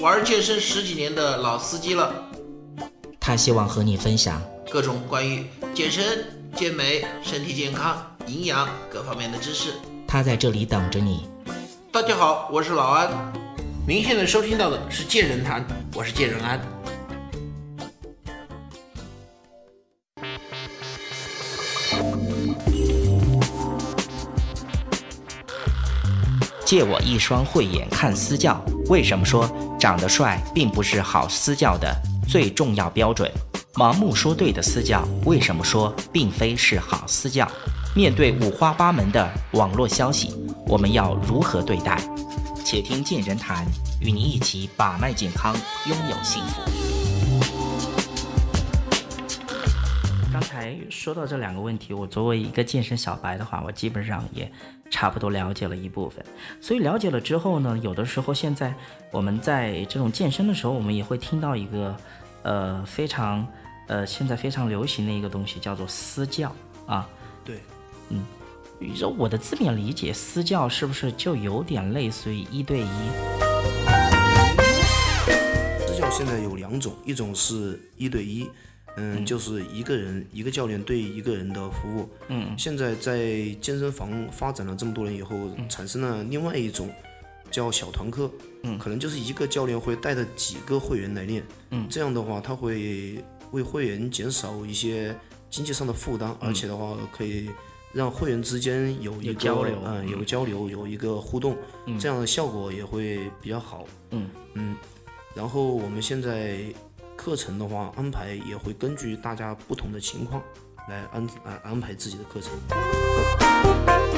[0.00, 2.14] 玩健身十几年的老司机了，
[3.20, 5.44] 他希望和你分享各种关于
[5.74, 6.24] 健身、
[6.56, 9.74] 健美、身体健康、营养各方面的知识。
[10.06, 11.28] 他在这里等着你。
[11.90, 13.10] 大家好，我是老安。
[13.86, 15.64] 您现在收听到的是贱人谈，
[15.94, 16.60] 我是贱人安。
[26.64, 28.60] 借我一双慧眼看私教。
[28.88, 31.92] 为什么说长得帅并不是好私教的
[32.28, 33.30] 最重要标准？
[33.74, 37.46] 盲目说对的私教，为什么说并非是好私教？
[37.96, 40.30] 面对五花八门的网络消息，
[40.66, 41.98] 我们要如何对待？
[42.62, 43.64] 且听见人谈，
[44.02, 45.56] 与您一起把脉健康，
[45.86, 46.60] 拥有幸福。
[50.30, 54.52] 刚才说到这两个问题，我作为一个健身小白的话，我基本上也
[54.90, 56.22] 差不多了解了一部分。
[56.60, 58.74] 所以了解了之后呢，有的时候现在
[59.10, 61.96] 我们在这种健身的时候，我们也会听到一个
[62.42, 63.46] 呃非常
[63.86, 66.52] 呃现在非常流行的一个东西，叫做私教
[66.84, 67.08] 啊。
[67.42, 67.62] 对，
[68.78, 72.86] 你说我的字面理解，私教是不是就有点类似于一对一？
[75.80, 78.46] 私教现在有两种，一种是一对一，
[78.96, 82.08] 嗯，就是一个人一个教练对一个人的服务。
[82.28, 85.34] 嗯，现在在健身房发展了这么多年以后，
[85.70, 86.90] 产生了另外一种
[87.50, 88.30] 叫小团课。
[88.62, 91.42] 嗯可能就是一个教练会带着几个会员来练。
[91.70, 95.16] 嗯这样的话，他会为会员减少一些
[95.48, 97.48] 经济上的负担，而且的话可以
[97.96, 101.56] 让会员之间有一个交流嗯，有个交流，有一个互动，
[101.98, 103.86] 这样的效果也会比较好。
[104.10, 104.76] 嗯嗯，
[105.34, 106.58] 然后我们现在
[107.16, 110.42] 课程的话安排也会根据大家不同的情况
[110.90, 112.52] 来安安安排自己的课程。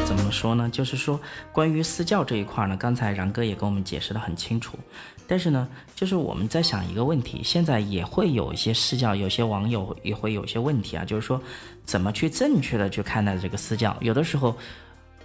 [0.09, 0.71] 怎么说呢？
[0.73, 1.21] 就是说，
[1.53, 4.79] 关于私教这一块呢，刚才然哥也跟我们解释的很清楚。
[5.27, 11.38] 但是呢，就是我们在想一个问题，现在也会有一些私教，有些网友也会有些问题啊，就是说，
[11.85, 13.94] 怎么去正确的去看待这个私教？
[14.01, 14.57] 有的时候，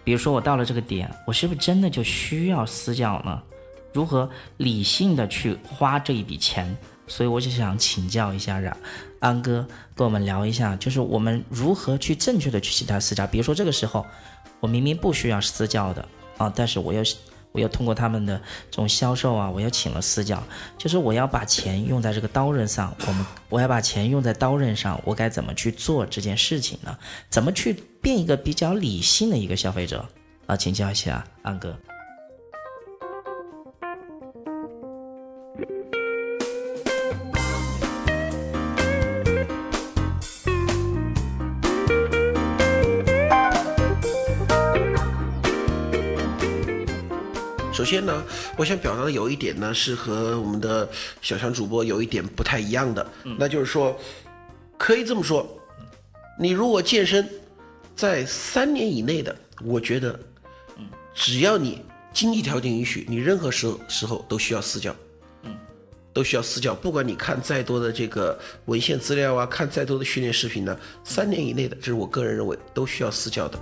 [0.04, 3.41] 比如说我到了这个点，我是不是真的就需要私教呢？
[3.93, 6.76] 如何理性的去花这一笔钱？
[7.08, 8.76] 所以我就想请教一下让
[9.20, 13.28] 安哥跟我们聊一下，就是我们如何去正确的去其他私教。
[13.28, 14.06] 比如说这个时候，
[14.60, 17.04] 我明明不需要私教的啊，但是我又
[17.52, 20.42] 我又通过他们的这种销售啊，我又请了私教，
[20.78, 26.98] 就是我要把钱用在这个刀刃上，我们我要把钱用在刀刃上，我该怎么去做这件事情呢？
[27.30, 30.04] 怎么去变一个比较理性的一个消费者
[30.48, 30.58] 啊？
[30.58, 31.78] 请教一下安哥。
[47.94, 48.24] 先呢，
[48.58, 50.90] 我想表达的有一点呢，是和我们的
[51.22, 53.06] 小强主播有一点不太一样的，
[53.38, 53.96] 那就是说，
[54.80, 55.48] 可以这么说，
[56.40, 57.30] 你如果健身
[57.96, 60.20] 在三年以内的，我觉得，
[61.14, 64.96] 只要你经济条件允许，你任何时候时候都需要私教，
[66.12, 73.60] 都需要私教，不管你看再多的这个文献资料啊，看再多的训练视频呢，三年以内的，这是我个人认为都需要私教的。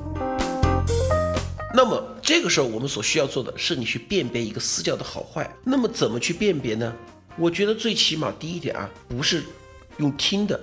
[1.73, 5.53] 那么这个时候，我们所需要做的是你去辨别一个私教的好坏。
[5.65, 6.95] 那么怎么去辨别呢？
[7.35, 9.43] 我觉得最起码第一点啊，不是
[9.97, 10.57] 用听的，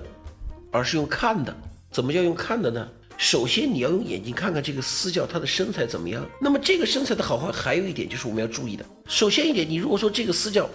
[0.71, 1.55] 而是用看的。
[1.91, 2.89] 怎么叫用看的呢？
[3.17, 6.27] 首先你要用眼睛看看这个私教他的身材怎么样。
[6.41, 8.83] 那么这个身材的好坏，还有一点就是我们要注意的。
[9.05, 10.67] 首先一点，你如果说这个私教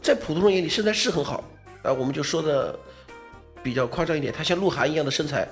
[0.00, 1.44] 在普通人眼里身材是很好
[1.82, 2.74] 啊，我们就说的
[3.62, 5.46] 比较夸张一点，他像鹿晗一样的身材。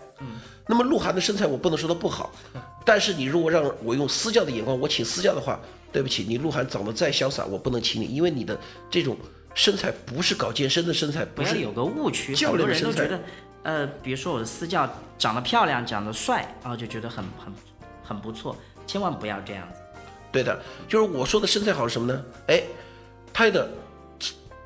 [0.66, 2.32] 那么鹿晗的身材我不能说他不好，
[2.84, 5.58] 但是你如果让我用私教的眼光，我请私教的话，
[5.92, 8.58] 对不起，你鹿晗长得再潇洒，我不能请你，因为你的
[8.90, 9.16] 这种
[9.54, 13.20] 身材不是搞健身的身材，不是有个误区，教很多人都觉得，
[13.64, 17.52] 呃，比如说我的私教长得漂亮，长得帅，然后就觉得很很
[18.02, 19.80] 很不错，千万不要这样子。
[20.30, 22.24] 对的，就是我说的身材好是什么呢？
[22.46, 22.62] 哎，
[23.32, 23.68] 他的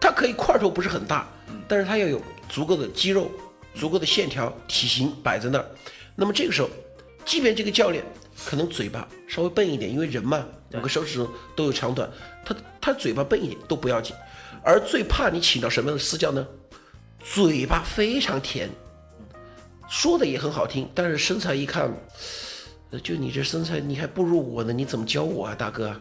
[0.00, 1.26] 他可以块头不是很大，
[1.66, 3.28] 但是他要有足够的肌肉、
[3.78, 5.66] 足够的线条、体型摆在那儿。
[6.14, 6.68] 那么这个时候，
[7.24, 8.02] 即便这个教练
[8.44, 12.10] 可能嘴巴稍微笨一点，因为人嘛，五个手指头都有长短，
[12.44, 14.16] 他他嘴巴笨一点都不要紧。
[14.62, 16.46] 而最怕你请到什么样的私教呢？
[17.20, 18.70] 嘴巴非常甜，
[19.88, 21.92] 说的也很好听，但是身材一看，
[23.02, 25.94] 就你这身材，你还不如我呢，你怎么教我啊，大哥？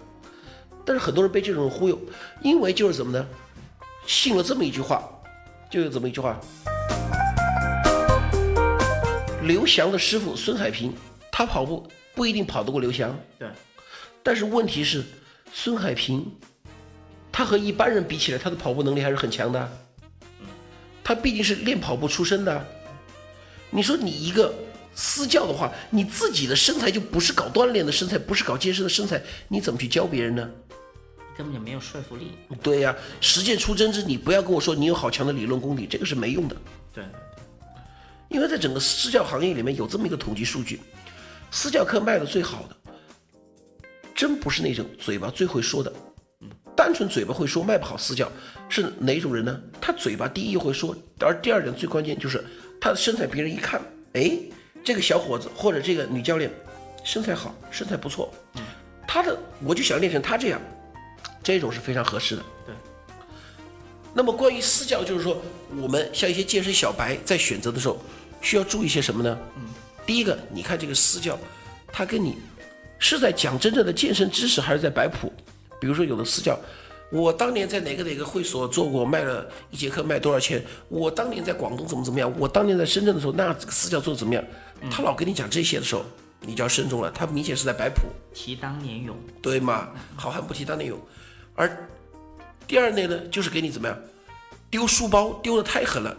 [0.86, 2.00] 但是很多人被这种人忽悠，
[2.42, 3.28] 因为就是怎么呢？
[4.06, 5.04] 信了这么一句话，
[5.70, 6.40] 就有这么一句话。
[9.46, 10.92] 刘翔的师傅孙海平，
[11.32, 13.48] 他跑步不一定跑得过刘翔，对，
[14.24, 15.04] 但是问题是，
[15.54, 16.26] 孙海平，
[17.32, 19.72] 他和一般人比起来，他的跑步能力还是很强的。
[21.04, 22.66] 他毕竟是练跑步出身的。
[23.70, 24.52] 你说你一个
[24.96, 30.50] 私教的话，你自己的身材就不是搞锻炼的身材，不是搞健身的身材，你怎么去教别人呢？
[31.38, 32.32] 根本就没有说服力。
[32.64, 36.56] 对呀、实践出真知，你不要跟我说你有好强的理论功底，这个是没用的。
[36.92, 37.04] 对，
[38.36, 40.82] 因为在整个私教行业里面有这么一个统计数据，
[41.52, 42.76] 私教课卖的最好的，
[44.14, 45.90] 真不是那种嘴巴最会说的，
[46.76, 48.30] 单纯嘴巴会说卖不好私教
[48.68, 49.58] 是哪种人呢？
[49.80, 52.44] 他嘴巴第一会说，而第二点最关键就是
[52.82, 53.82] 他的身材，别人一看，
[54.16, 54.38] 哎，
[54.84, 56.52] 这个小伙子或者这个女教练
[57.06, 58.30] 身材好，身材不错，
[59.08, 60.60] 他的我就想练成他这样，
[61.42, 62.44] 这种是非常合适的。
[62.66, 62.76] 对。
[64.14, 65.42] 那么关于私教，就是说
[65.82, 67.98] 我们像一些健身小白在选择的时候，
[68.42, 69.38] 需要注意些什么呢？
[69.58, 69.64] 嗯，
[70.06, 71.38] 第一个，你看这个私教，
[71.92, 72.38] 他跟你
[73.00, 75.32] 是在讲真正的健身知识，还是在摆谱？
[75.80, 76.58] 比如说有的私教，
[77.12, 80.64] 我当年在哪个哪个会所做过，卖了一节课卖多少钱？
[80.90, 82.34] 我当年在广东怎么怎么样？
[82.38, 84.44] 我当年在深圳的时候，那这个私教做的怎么样？
[84.90, 86.04] 他老跟你讲这些的时候，
[86.42, 88.04] 你就要慎重了，他明显是在摆谱。
[88.34, 89.16] 提当年勇。
[89.42, 89.90] 对吗？
[90.16, 91.00] 好汉不提当年勇。
[91.56, 91.88] 而
[92.68, 93.98] 第二类呢，就是给你怎么样
[94.70, 96.16] 丢书包丢的太狠了，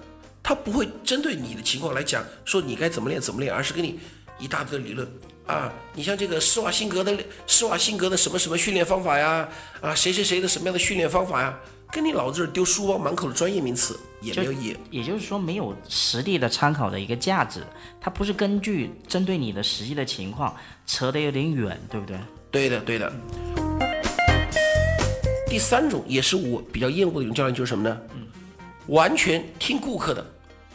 [0.48, 3.98] 他不会针对你的情况来讲说你该怎么练怎么练，而是给你
[4.38, 5.04] 一大堆理论
[5.44, 5.72] 啊。
[5.92, 9.48] 你像这个施瓦辛格的施瓦辛格的什么什么训练方法呀，
[9.80, 11.58] 啊谁谁谁的什么样的训练方法呀，
[11.90, 14.76] 跟你老子这儿丢书包满口的专业名词也没有意义。
[14.92, 17.60] 也就是说，没有实地的参考的一个价值，
[18.00, 20.54] 它不是根据针对你的实际的情况
[20.86, 22.16] 扯得有点远，对不对？
[22.52, 23.12] 对的，对的。
[25.48, 28.00] 第三种也是我比较厌恶的一种教练，就是什么呢？
[28.86, 30.24] 完全听顾客的。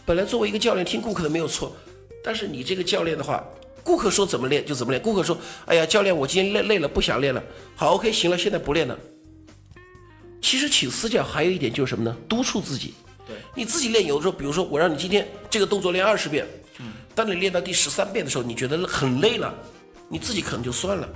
[0.06, 1.76] 本来作为一个教练听顾客的没有错，
[2.24, 3.44] 但是你这个教练的话，
[3.84, 5.02] 顾客说怎么练就怎么练。
[5.02, 7.44] 顾客说：“哎呀，教练，我今天累累了，不想练了。”
[7.76, 8.98] 好，OK，行了，现在不练了。
[10.42, 12.16] 其实请私教还有一点就是什么呢？
[12.28, 12.94] 督促自己。
[13.28, 16.46] 对，你自己练，有的时候，比如说我让你今天这个动作练二十遍，
[16.80, 19.54] 嗯，当你练到第十三遍的时候，你觉得很累了，
[20.10, 21.08] 你自己可能就算了。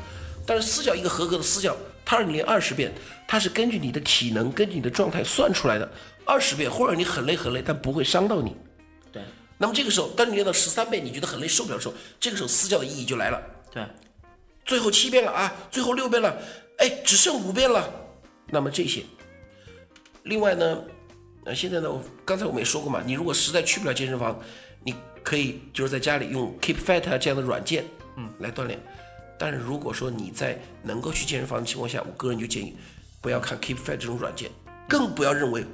[0.45, 2.93] 但是私教一个合格的私教，他让你练二十遍，
[3.27, 5.91] 他是根据你的体能、根据你的状态算出来的。
[6.23, 8.55] 二十遍或者你很累很累，但不会伤到你。
[9.57, 13.41] 对那么这个时候，当你练到十三倍，你觉得很累受不了的时候，这个时候私教的意义就来了。
[13.71, 13.85] 对，
[14.65, 16.37] 最后七遍了啊，最后六遍了，
[16.77, 17.89] 哎，只剩五遍了。
[18.47, 19.03] 那么这些，
[20.23, 20.83] 另外呢，
[21.45, 24.39] 呃，现在呢，我刚才我们也说过嘛，你如果实在去不了健身房，
[24.83, 27.85] 你可以就是在家里用 Keep Fit 啊这样的软件，
[28.17, 28.79] 嗯，来锻炼。
[29.39, 32.75] 但是如果说你在能够去健身房的情况下，我个人就建议
[33.21, 34.51] 不要看 Keep Fit 这种软件，
[34.87, 35.65] 更不要认为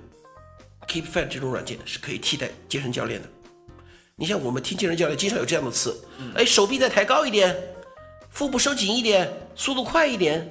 [0.87, 3.27] Keep Fit 这种软件是可以替代健身教练的。
[4.21, 5.99] 你像我们听健身教练经常有这样的词，
[6.35, 7.57] 哎，手臂再抬高一点，
[8.29, 10.47] 腹部收紧一点，速度快一点，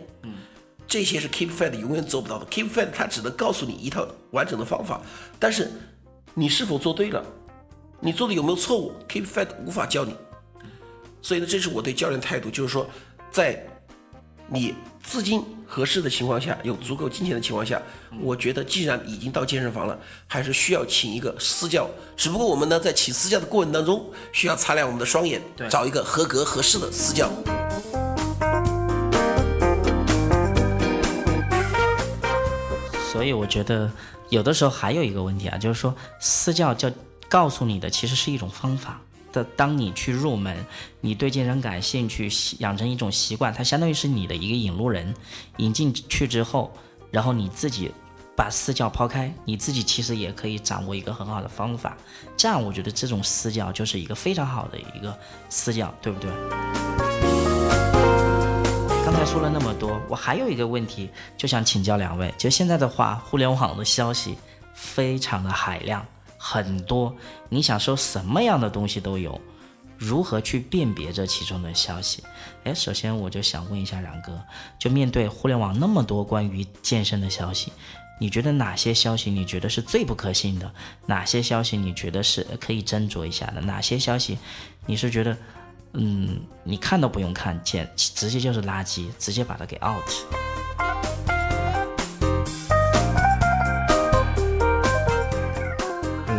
[0.89, 2.45] 这些是 Keep Fit 永远做不到的。
[2.47, 5.01] Keep Fit 它只能告诉你一套完整的方法，
[5.39, 5.71] 但是
[6.35, 7.25] 你是否做对了，
[8.01, 10.17] 你做的有没有错误，Keep Fit 无法教你。
[11.23, 12.91] 所以呢，这是我对教练态度，就是说，
[13.31, 13.65] 在
[14.49, 17.81] 你资金合适的情况下，有足够金钱的情况下，
[18.21, 21.89] 我觉得既然已经到健身房了，还是需要请一个私教。
[22.17, 27.29] 只不过我们呢，在请私教的过程当中，需要擦亮我们的双眼，对找一个合格合适的私教。
[33.13, 33.91] 所以我觉得
[34.29, 36.91] 有的时候还有一个问题啊，就是说私教教
[37.29, 39.01] 告诉你的其实是一种方法。
[39.33, 40.57] 的，当你去入门，
[41.01, 45.15] 你对健身感兴趣，养成一种习惯，它相当于是你的一个引路人。
[45.59, 46.73] 引进去之后，
[47.11, 47.91] 然后你自己
[48.37, 51.97] 把私教抛开，你自己其实也可以掌握一个很好的方法。
[52.37, 55.17] 这样，我觉得这种私教就是一个非常好的一个
[55.49, 56.31] 私教，对不对？
[59.05, 62.33] 刚才说了那么多，我还有一个问题，就想请教两位。
[62.39, 64.37] 就现在的话，互联网的消息
[64.73, 66.07] 非常的海量，
[66.43, 67.15] 很多，
[67.51, 69.39] 你想收什么样的东西都有，
[69.99, 72.25] 如何去辨别这其中的消息？
[72.65, 74.41] 哎，首先我就想问一下冉哥，
[74.79, 77.71] 就面对互联网那么多关于健身的消息，
[78.19, 80.73] 你觉得哪些消息你觉得是最不可信的？
[81.05, 83.61] 哪些消息你觉得是可以斟酌一下的？
[83.61, 84.39] 哪些消息
[84.87, 85.37] 你是觉得
[85.93, 90.90] 嗯，你看都不用看，简直接就是垃圾，直接把它给 out。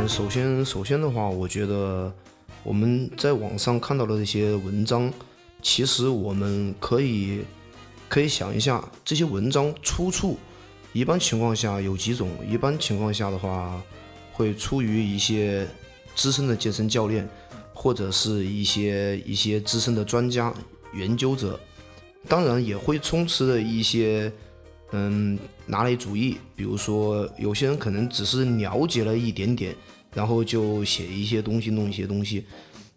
[0.07, 2.11] 首先首先的话，我觉得
[2.63, 5.11] 我们在网上看到的这些文章，
[5.61, 7.41] 其实我们可以
[8.09, 10.37] 可以想一下，这些文章出处，
[10.91, 12.29] 一般情况下有几种。
[12.49, 13.81] 一般情况下的话，
[14.33, 15.67] 会出于一些
[16.15, 17.27] 资深的健身教练，
[17.73, 20.53] 或者是一些一些资深的专家
[20.93, 21.59] 研究者，
[22.27, 24.31] 当然也会充斥着一些。
[24.93, 29.73] 嗯，拿来主义，比如说有些人可能只是了解了一点点，
[30.13, 32.45] 然后就写一些东西，弄一些东西。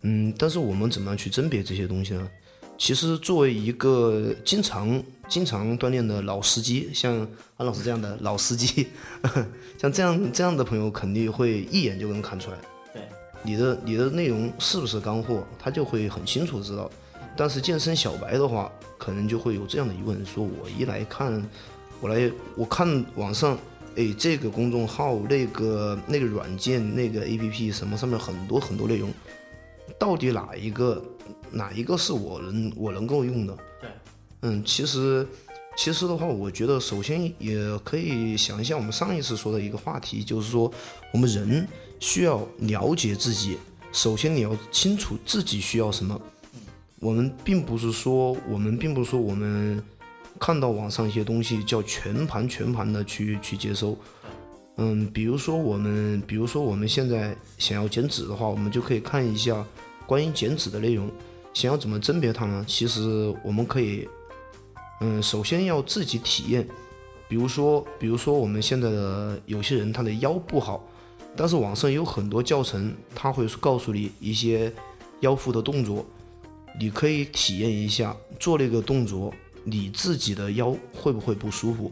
[0.02, 2.28] 嗯，但是我们怎么样去甄别这些东西呢？
[2.76, 7.16] 其实作为一个经常经常锻炼的老司机，像
[7.56, 8.88] 安老师这样的老司机，
[9.80, 12.56] 像这样这样的朋友，肯定会一眼就能看出来。
[12.92, 13.02] 对，
[13.42, 16.90] 你的你的内容是不是干货，他就会很清楚知道。
[17.36, 21.42] 但是健身小白的话，可能就会有这样的疑问：说我一来看。
[22.00, 23.56] 我来，我看网上，
[23.96, 29.12] 哎，这个公众号、那个那个软件、那个 A P P 什么上面很多很多内容，
[29.98, 31.02] 到底哪一个
[31.50, 33.56] 哪一个是我能我能够用的？
[33.80, 33.90] 对，
[34.42, 35.26] 嗯，其实
[35.76, 40.72] 其实的话，我觉得首先也可以想一下我们上一次说的一个话题，就是说
[41.12, 41.66] 我们人
[42.00, 43.56] 需要了解自己，
[43.92, 46.20] 首先你要清楚自己需要什么。
[46.98, 49.82] 我们并不是说，我们并不是说我们。
[50.40, 53.96] 看到网上一些东西，叫全盘全盘的去去接收，
[54.76, 59.64] 嗯，比如说我们，比如说我们现在想要减脂的话，我们就可以看一下
[60.06, 61.10] 关于减脂的内容。
[61.52, 62.64] 想要怎么甄别它呢？
[62.66, 64.08] 其实我们可以，
[65.00, 66.66] 嗯，首先要自己体验。
[67.28, 70.84] 比如说，比如说我们现在的有些人他的腰不好，
[71.36, 74.72] 但是网上有很多教程，他会告诉你一些
[75.20, 76.04] 腰腹的动作，
[76.78, 79.32] 你可以体验一下做那个动作。
[79.64, 81.90] 你自己的腰会不会不舒服？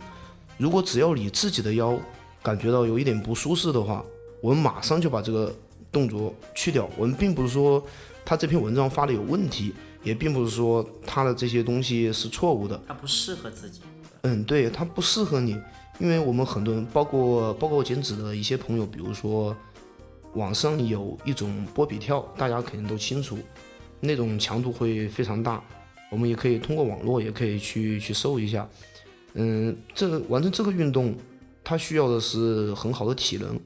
[0.59, 1.99] 如果只要你自己的腰
[2.43, 4.05] 感觉到有一点不舒适的话，
[4.41, 5.53] 我们马上就把这个
[5.91, 6.89] 动作去掉。
[6.97, 7.83] 我们并不是说
[8.25, 12.81] 他这篇文章发的有问题，也并不是说他的这些东西是错误的。
[12.87, 13.81] 他不适合自己。
[14.23, 15.57] 嗯，对，他不适合你，
[15.99, 19.57] 因为我们很多人，包括包括减脂的一些朋友，比如说
[20.35, 23.39] 网上有一种波比跳，大家肯定都清楚，
[23.99, 25.63] 那种强度会非常大。
[26.13, 28.69] 我们也可以通过网络，也可以去去搜一下。
[29.33, 31.15] 嗯，这个完成这个运动，
[31.65, 33.59] 它需要的是很好的体能。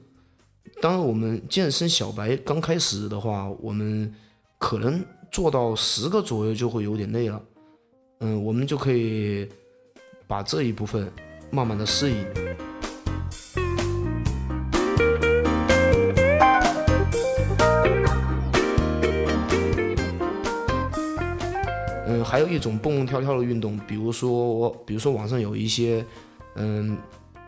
[0.81, 4.13] 当我们健身小白刚开始的话，我们
[4.57, 7.43] 可能做到十个左右就会有点累了。
[8.21, 9.45] 嗯，我们就可以
[10.25, 11.11] 把这一部分
[11.51, 12.46] 慢慢的适应。
[22.27, 26.05] 还有一种蹦蹦跳跳的运动，比如说，比如说网上有一些，
[26.55, 26.97] 嗯，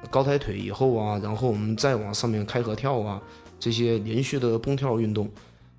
[0.09, 3.21] 高抬腿以后啊，然后我们再往上面开合跳啊，
[3.59, 5.29] 这些连续的蹦跳运动，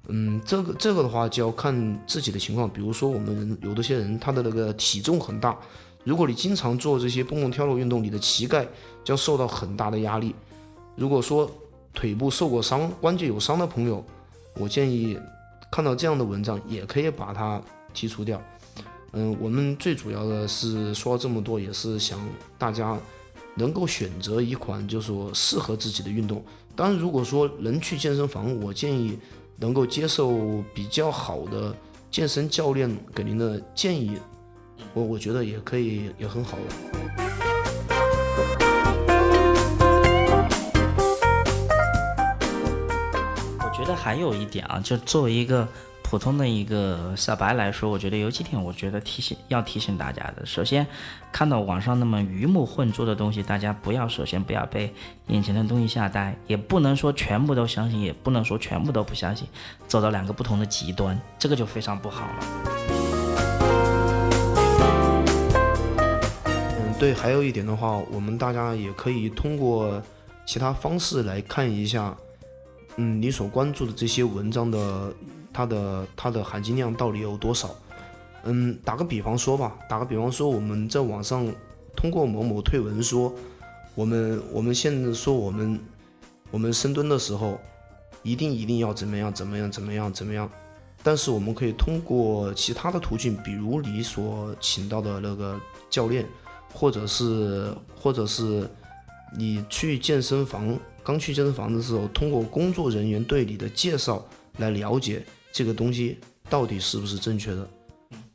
[0.09, 2.69] 嗯，这个这个的话就要看自己的情况。
[2.69, 5.57] 比如说我们人有的些人他的那个体重很大，
[6.05, 8.69] 如果你经常做这些蹦蹦跳跳运动，你的膝盖
[9.03, 10.35] 将受到很大的压力。
[10.95, 11.51] 如果说
[11.95, 14.05] 腿部受过伤、关节有伤的朋友，
[14.57, 15.19] 我建议
[15.73, 17.63] 看到这样的文章也可以把它
[17.95, 18.39] 剔除掉。
[19.13, 22.21] 嗯，我们最主要的是说这么多，也是想
[22.57, 22.97] 大家
[23.57, 26.45] 能够选择一款就是说适合自己的运动。
[26.77, 29.19] 当然，如果说能去健身房，我建议
[29.57, 31.75] 能够接受比较好的
[32.09, 34.17] 健身教练给您的建议，
[34.95, 36.63] 我我觉得也可以，也很好的。
[43.59, 45.67] 我觉得还有一点啊，就作为一个。
[46.11, 50.45] 普通的一个小白来说，我觉得有几点，我觉得提醒要提醒大家的。
[50.45, 50.85] 首先，
[51.31, 54.93] 看到网上那么鱼目混珠的东西，大家不要首先不要被
[55.29, 59.47] 眼前的东西吓呆，也不能说全部都相信，也不能说全部都不相信，
[59.87, 62.45] 走到两个不同的极端，这个就非常不好了。
[66.45, 70.03] 嗯，对，还有一点的话，我们大家也可以通过
[70.45, 72.13] 其他方式来看一下，
[72.97, 75.15] 嗯，你所关注的这些文章的。
[75.53, 77.75] 它的它的含金量到底有多少？
[78.45, 81.47] 嗯，打个比方说吧，打个比方说，我们在网上
[81.95, 83.31] 通过某某推文说，
[83.95, 85.79] 我们我们现在说我们
[86.51, 87.61] 我们深蹲的时候，
[88.23, 90.51] 一定一定要怎么样怎么样怎么样怎么样，
[91.03, 96.27] 但是我们可以通过其他的途径，比如你所请到的那个教练，
[96.73, 98.67] 或者是或者是
[99.37, 104.25] 你去健身房刚去健身房的时候，通过工作人员对你的介绍
[104.57, 105.23] 来了解。
[105.53, 107.69] 这个东西到底是不是正确的。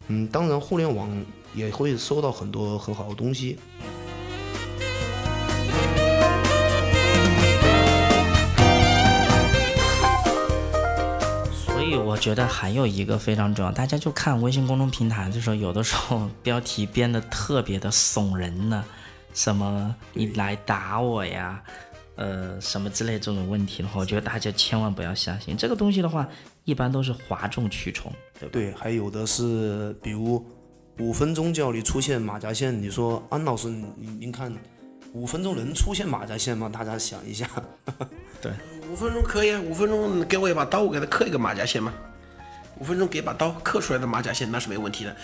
[0.08, 1.10] 嗯，当然，互联网
[1.54, 3.58] 也会收到很多很好的东西。
[11.66, 18.84] 所以我觉得还有一个非常重要，大家就看微信公众平台的时候，有的时候标题编的特别的耸人呢，
[19.34, 21.62] 什么你来打我呀，
[22.16, 26.28] 呃，什么之类这种问题的话，我觉得大家千万不要相信这个东西的话，
[26.64, 28.50] 一般都是哗众取宠，对吧？
[28.54, 30.46] 对，还有的是，比如
[31.00, 34.54] 五分钟叫你出现马甲线，你说安老师，您您看
[35.14, 36.70] 五分钟能出现马甲线吗？
[36.70, 37.50] 大家想一下。
[38.42, 38.52] 对
[38.90, 41.94] 五分钟可以啊，五分钟给我一把刀，我给他刻一个马甲线嘛。
[42.80, 45.16] 五分钟给把刀刻出来的马甲线那是没问题的。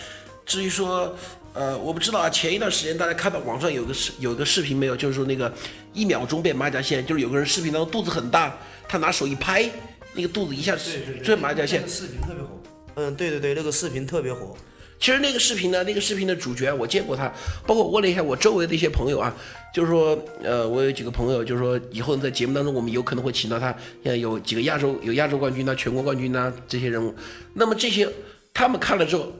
[0.44, 1.14] 至于说，
[1.54, 4.96] 呃，我不知道啊，前一段时间大家看到网上有个视有个视频没有？
[4.96, 5.52] 就是说那个
[5.92, 8.56] 一秒钟变马甲线，就是有个人视频当中肚子很大，
[8.88, 9.70] 他拿手一拍，
[10.14, 10.76] 那个肚子一下
[11.22, 11.86] 这马甲线。
[11.88, 12.60] 视频特别火。
[12.94, 14.54] 嗯，对对对，那个视频特别火。
[14.98, 17.26] 其实那个视频呢，那个视频的主角我见过他，
[17.66, 19.34] 包括我问了一下我周围的一些朋友啊，
[19.74, 23.74] 就是说，呃，我有几个朋友，就是说以后在节目当中我们有可能会请到他，
[24.04, 27.12] 像有几个亚洲有亚洲冠军呐、全国冠军呐这些人物，
[27.54, 28.08] 那么这些
[28.54, 29.32] 他们看了之后，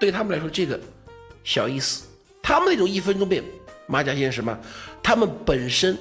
[0.00, 0.80] 对他们来说这个
[1.44, 2.04] 小意思，
[2.42, 3.44] 他们那种一分钟变
[3.86, 4.58] 马甲线是什么？
[5.02, 5.96] 他们本身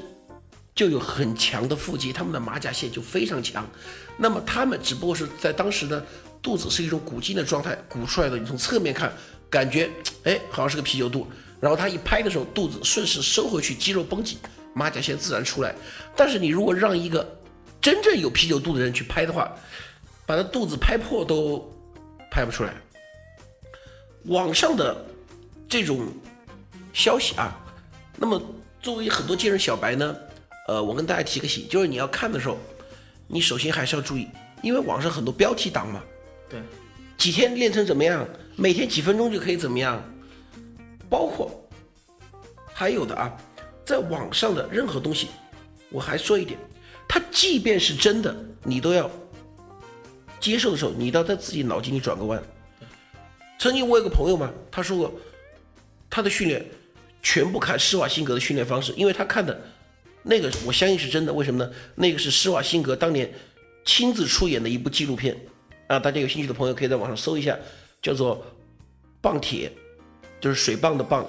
[0.74, 3.70] 就有很强的腹肌，他们的马甲线就非常强，
[4.18, 6.02] 那么他们只不过是在当时呢。
[6.42, 8.38] 肚子是一种鼓劲的状态，鼓出来的。
[8.38, 9.12] 你从侧面看，
[9.50, 9.90] 感觉
[10.24, 11.28] 哎，好像是个啤酒肚。
[11.60, 14.38] 然后他一拍的时候，肚子顺势收回去，肌肉绷紧，
[14.74, 15.76] 马甲线自然出来。
[16.16, 17.30] 但是你如果让一个
[17.82, 19.54] 真正有啤酒肚的人去拍的话，
[20.26, 21.70] 把他肚子拍破都
[22.32, 22.74] 拍不出来。
[24.26, 25.06] 网上的
[25.68, 26.08] 这种
[26.94, 27.58] 消息啊，
[28.18, 28.42] 那么
[28.82, 30.16] 作为很多健身小白呢，
[30.68, 32.58] 呃，我跟大家提个醒，就是你要看的时候，
[33.28, 34.28] 你首先还是要注意，
[34.62, 36.04] 因为网上很多标题党嘛。
[36.50, 36.60] 对，
[37.18, 38.28] 几天练成怎么样？
[38.56, 40.04] 每天几分钟就可以怎么样？
[41.10, 41.50] 包括
[42.74, 43.32] 还有的啊，
[43.86, 45.28] 在网上的任何东西，
[45.90, 46.60] 我还说一点，
[47.08, 49.10] 它即便是真的，你都要
[50.40, 52.42] 接受的时候，你都要在自己脑筋里转个弯。
[53.60, 55.14] 曾经我有个朋友嘛，他说过，
[56.10, 56.66] 他的训练
[57.22, 59.62] 全部看施瓦辛格的训练方式，因为他看的
[60.24, 61.34] 那个我相信是真的。
[61.34, 61.72] 为什么呢？
[61.96, 63.32] 那个是施瓦辛格当年
[63.84, 65.38] 亲自出演的一部纪录片。
[65.88, 67.58] 啊，大家有兴趣的朋友可以在网上搜一下，
[68.02, 68.46] 叫做
[69.20, 69.72] “棒铁”，
[70.40, 71.28] 就是水棒的棒，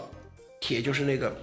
[0.60, 1.34] 铁就是那个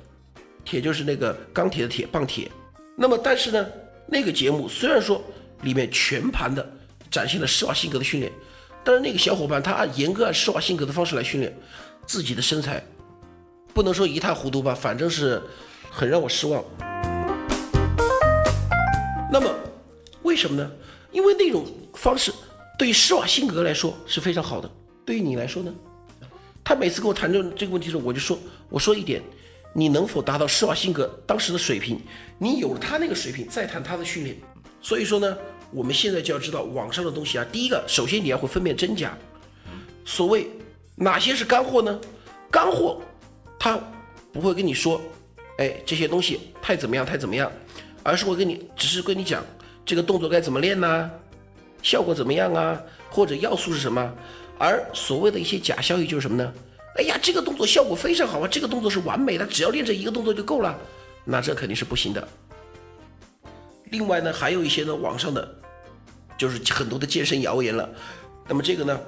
[0.64, 2.50] 铁就是那个钢铁的铁，棒铁。
[2.96, 3.68] 那么，但是呢，
[4.06, 5.22] 那个节目虽然说
[5.64, 6.66] 里面全盘的
[7.10, 8.32] 展现了施瓦辛格的训练，
[8.88, 11.54] 但是那个小伙伴他严格按施瓦辛格的方式来训练
[12.06, 12.82] 自己的身材，
[13.74, 15.42] 不能说一塌糊涂吧，反正是
[15.92, 16.64] 很让我失望。
[19.30, 19.54] 那么，
[20.24, 20.72] 为什么呢？
[21.12, 21.66] 因为那种
[21.96, 22.32] 方式。
[22.80, 24.72] 对于施瓦辛格来说是非常好的，
[25.06, 25.74] 对于你来说呢？
[26.64, 29.22] 他每次跟我谈论这个问题的时候，我就说，我说一点，
[29.74, 32.00] 你能否达到施瓦辛格当时的水平？
[32.38, 34.38] 你有了他那个水平，再谈他的训练。
[34.82, 35.38] 所以说呢，
[35.72, 39.18] 我们现在就要知道网上的东西啊，第一个，首先你要会分辨真假。
[40.06, 40.48] 所谓
[40.96, 42.00] 哪些是干货呢？
[42.50, 43.02] 干货，
[43.60, 43.78] 他
[44.32, 45.02] 不会跟你说，
[45.58, 47.52] 哎，这些东西太怎么样，太怎么样，
[48.04, 49.44] 而是会跟你，只是跟你讲
[49.86, 51.12] 这个动作该怎么练呢？
[51.84, 52.82] 效果怎么样啊？
[53.10, 54.14] 或者要素是什么？
[54.58, 56.54] 而所谓的一些假消息就是什么呢？
[56.96, 60.80] 哎呀，这个动作效果非常好啊，这个动作是完美的，只要练这一个动作就够了。
[61.26, 62.26] 那这肯定是不行的。
[63.92, 65.48] 另外呢，还有一些呢，网上的
[66.38, 67.90] 就是很多的健身谣言了。
[68.48, 69.00] 那么这个呢，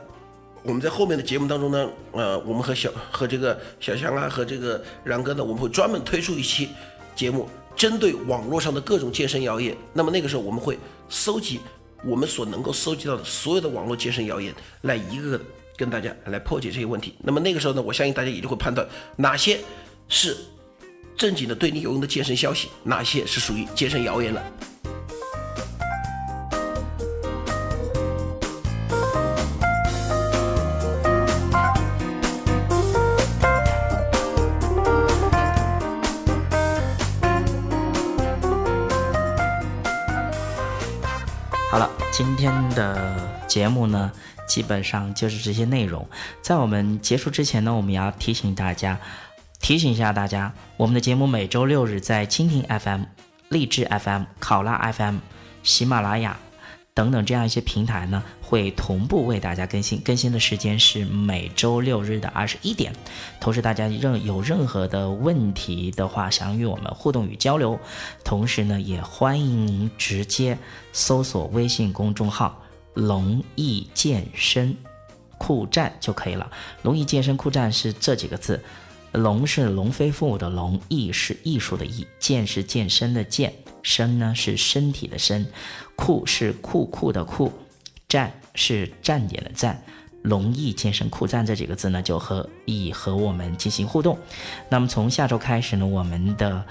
[0.63, 6.69] 我们在后面的节目当中呢，呃，我们和小和这个小强啊，和这个然哥呢，我们会专门推出一期
[7.15, 9.75] 节目，针对网络上的各种健身谣言。
[9.93, 10.77] 那么那个时候我们会
[11.07, 11.59] 搜集。
[12.01, 15.43] 我们所能够搜集到的所有的网络健身谣言，来一个个
[15.75, 17.13] 跟大家来破解这些问题。
[17.19, 19.59] 那么那个时候呢，我相信大家也就会判断哪些
[20.07, 20.37] 是
[21.19, 24.41] 正经的对你有用的健身消息，哪些是属于健身谣言了。
[41.69, 44.09] 好了今天的节目呢，
[44.47, 46.07] 基本上就是这些内容。
[46.41, 48.97] 在我们结束之前呢，我们要提醒大家，
[49.59, 53.03] 提醒一下大家，我们的节目每周六日在蜻蜓 FM、
[53.49, 55.17] 荔枝 FM、考拉 FM、
[55.63, 56.37] 喜马拉雅。
[56.95, 62.91] 等等，这样一些平台呢，会同步为大家更新，更新的时间是每周六日的二十一点。
[63.39, 67.79] 同时，大家任有任何的问题的话，想与我们互动与交流，
[68.25, 70.57] 同时呢，也欢迎您直接
[70.91, 72.61] 搜索微信公众号
[72.95, 74.75] “龙易健身”，
[75.37, 76.51] 酷站就可以了。
[76.81, 78.61] 龙艺健身酷站是这几个字，
[79.11, 85.45] 龙是龙飞凤舞的龙，艺是艺术的艺，健是健身的健，身呢是身体的身，
[85.95, 87.51] 酷是酷酷的酷，
[88.07, 89.81] 站是站点的站。
[90.21, 94.17] 龙艺健身酷站这几个字呢，就和以和我们进行互动。
[94.67, 96.63] 那么从下周开始呢，我们的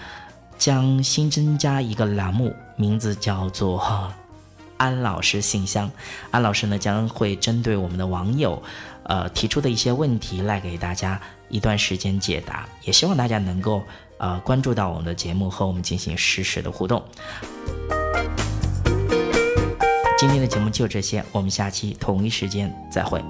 [0.59, 4.13] 将新增加一个栏目，名字叫做
[4.77, 5.91] “安老师信箱”。
[6.31, 8.63] 安老师呢将会针对我们的网友，
[9.09, 12.69] 呃提出的一些问题来给大家一段时间解答。
[12.85, 13.83] 也希望大家能够
[14.19, 17.03] 呃关注到我们的节目，和我们进行实时的互动。
[20.19, 23.23] 今天的节目就这些，我们下期同一时间再会。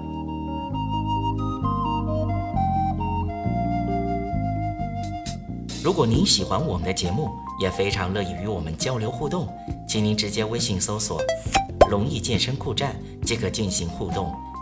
[5.83, 7.29] 如果您喜欢我们的节目，
[7.61, 9.47] 也非常乐意与我们交流互动，
[9.87, 11.21] 请您直接微信搜索
[11.89, 14.35] “容易健身酷站”即可进行互动。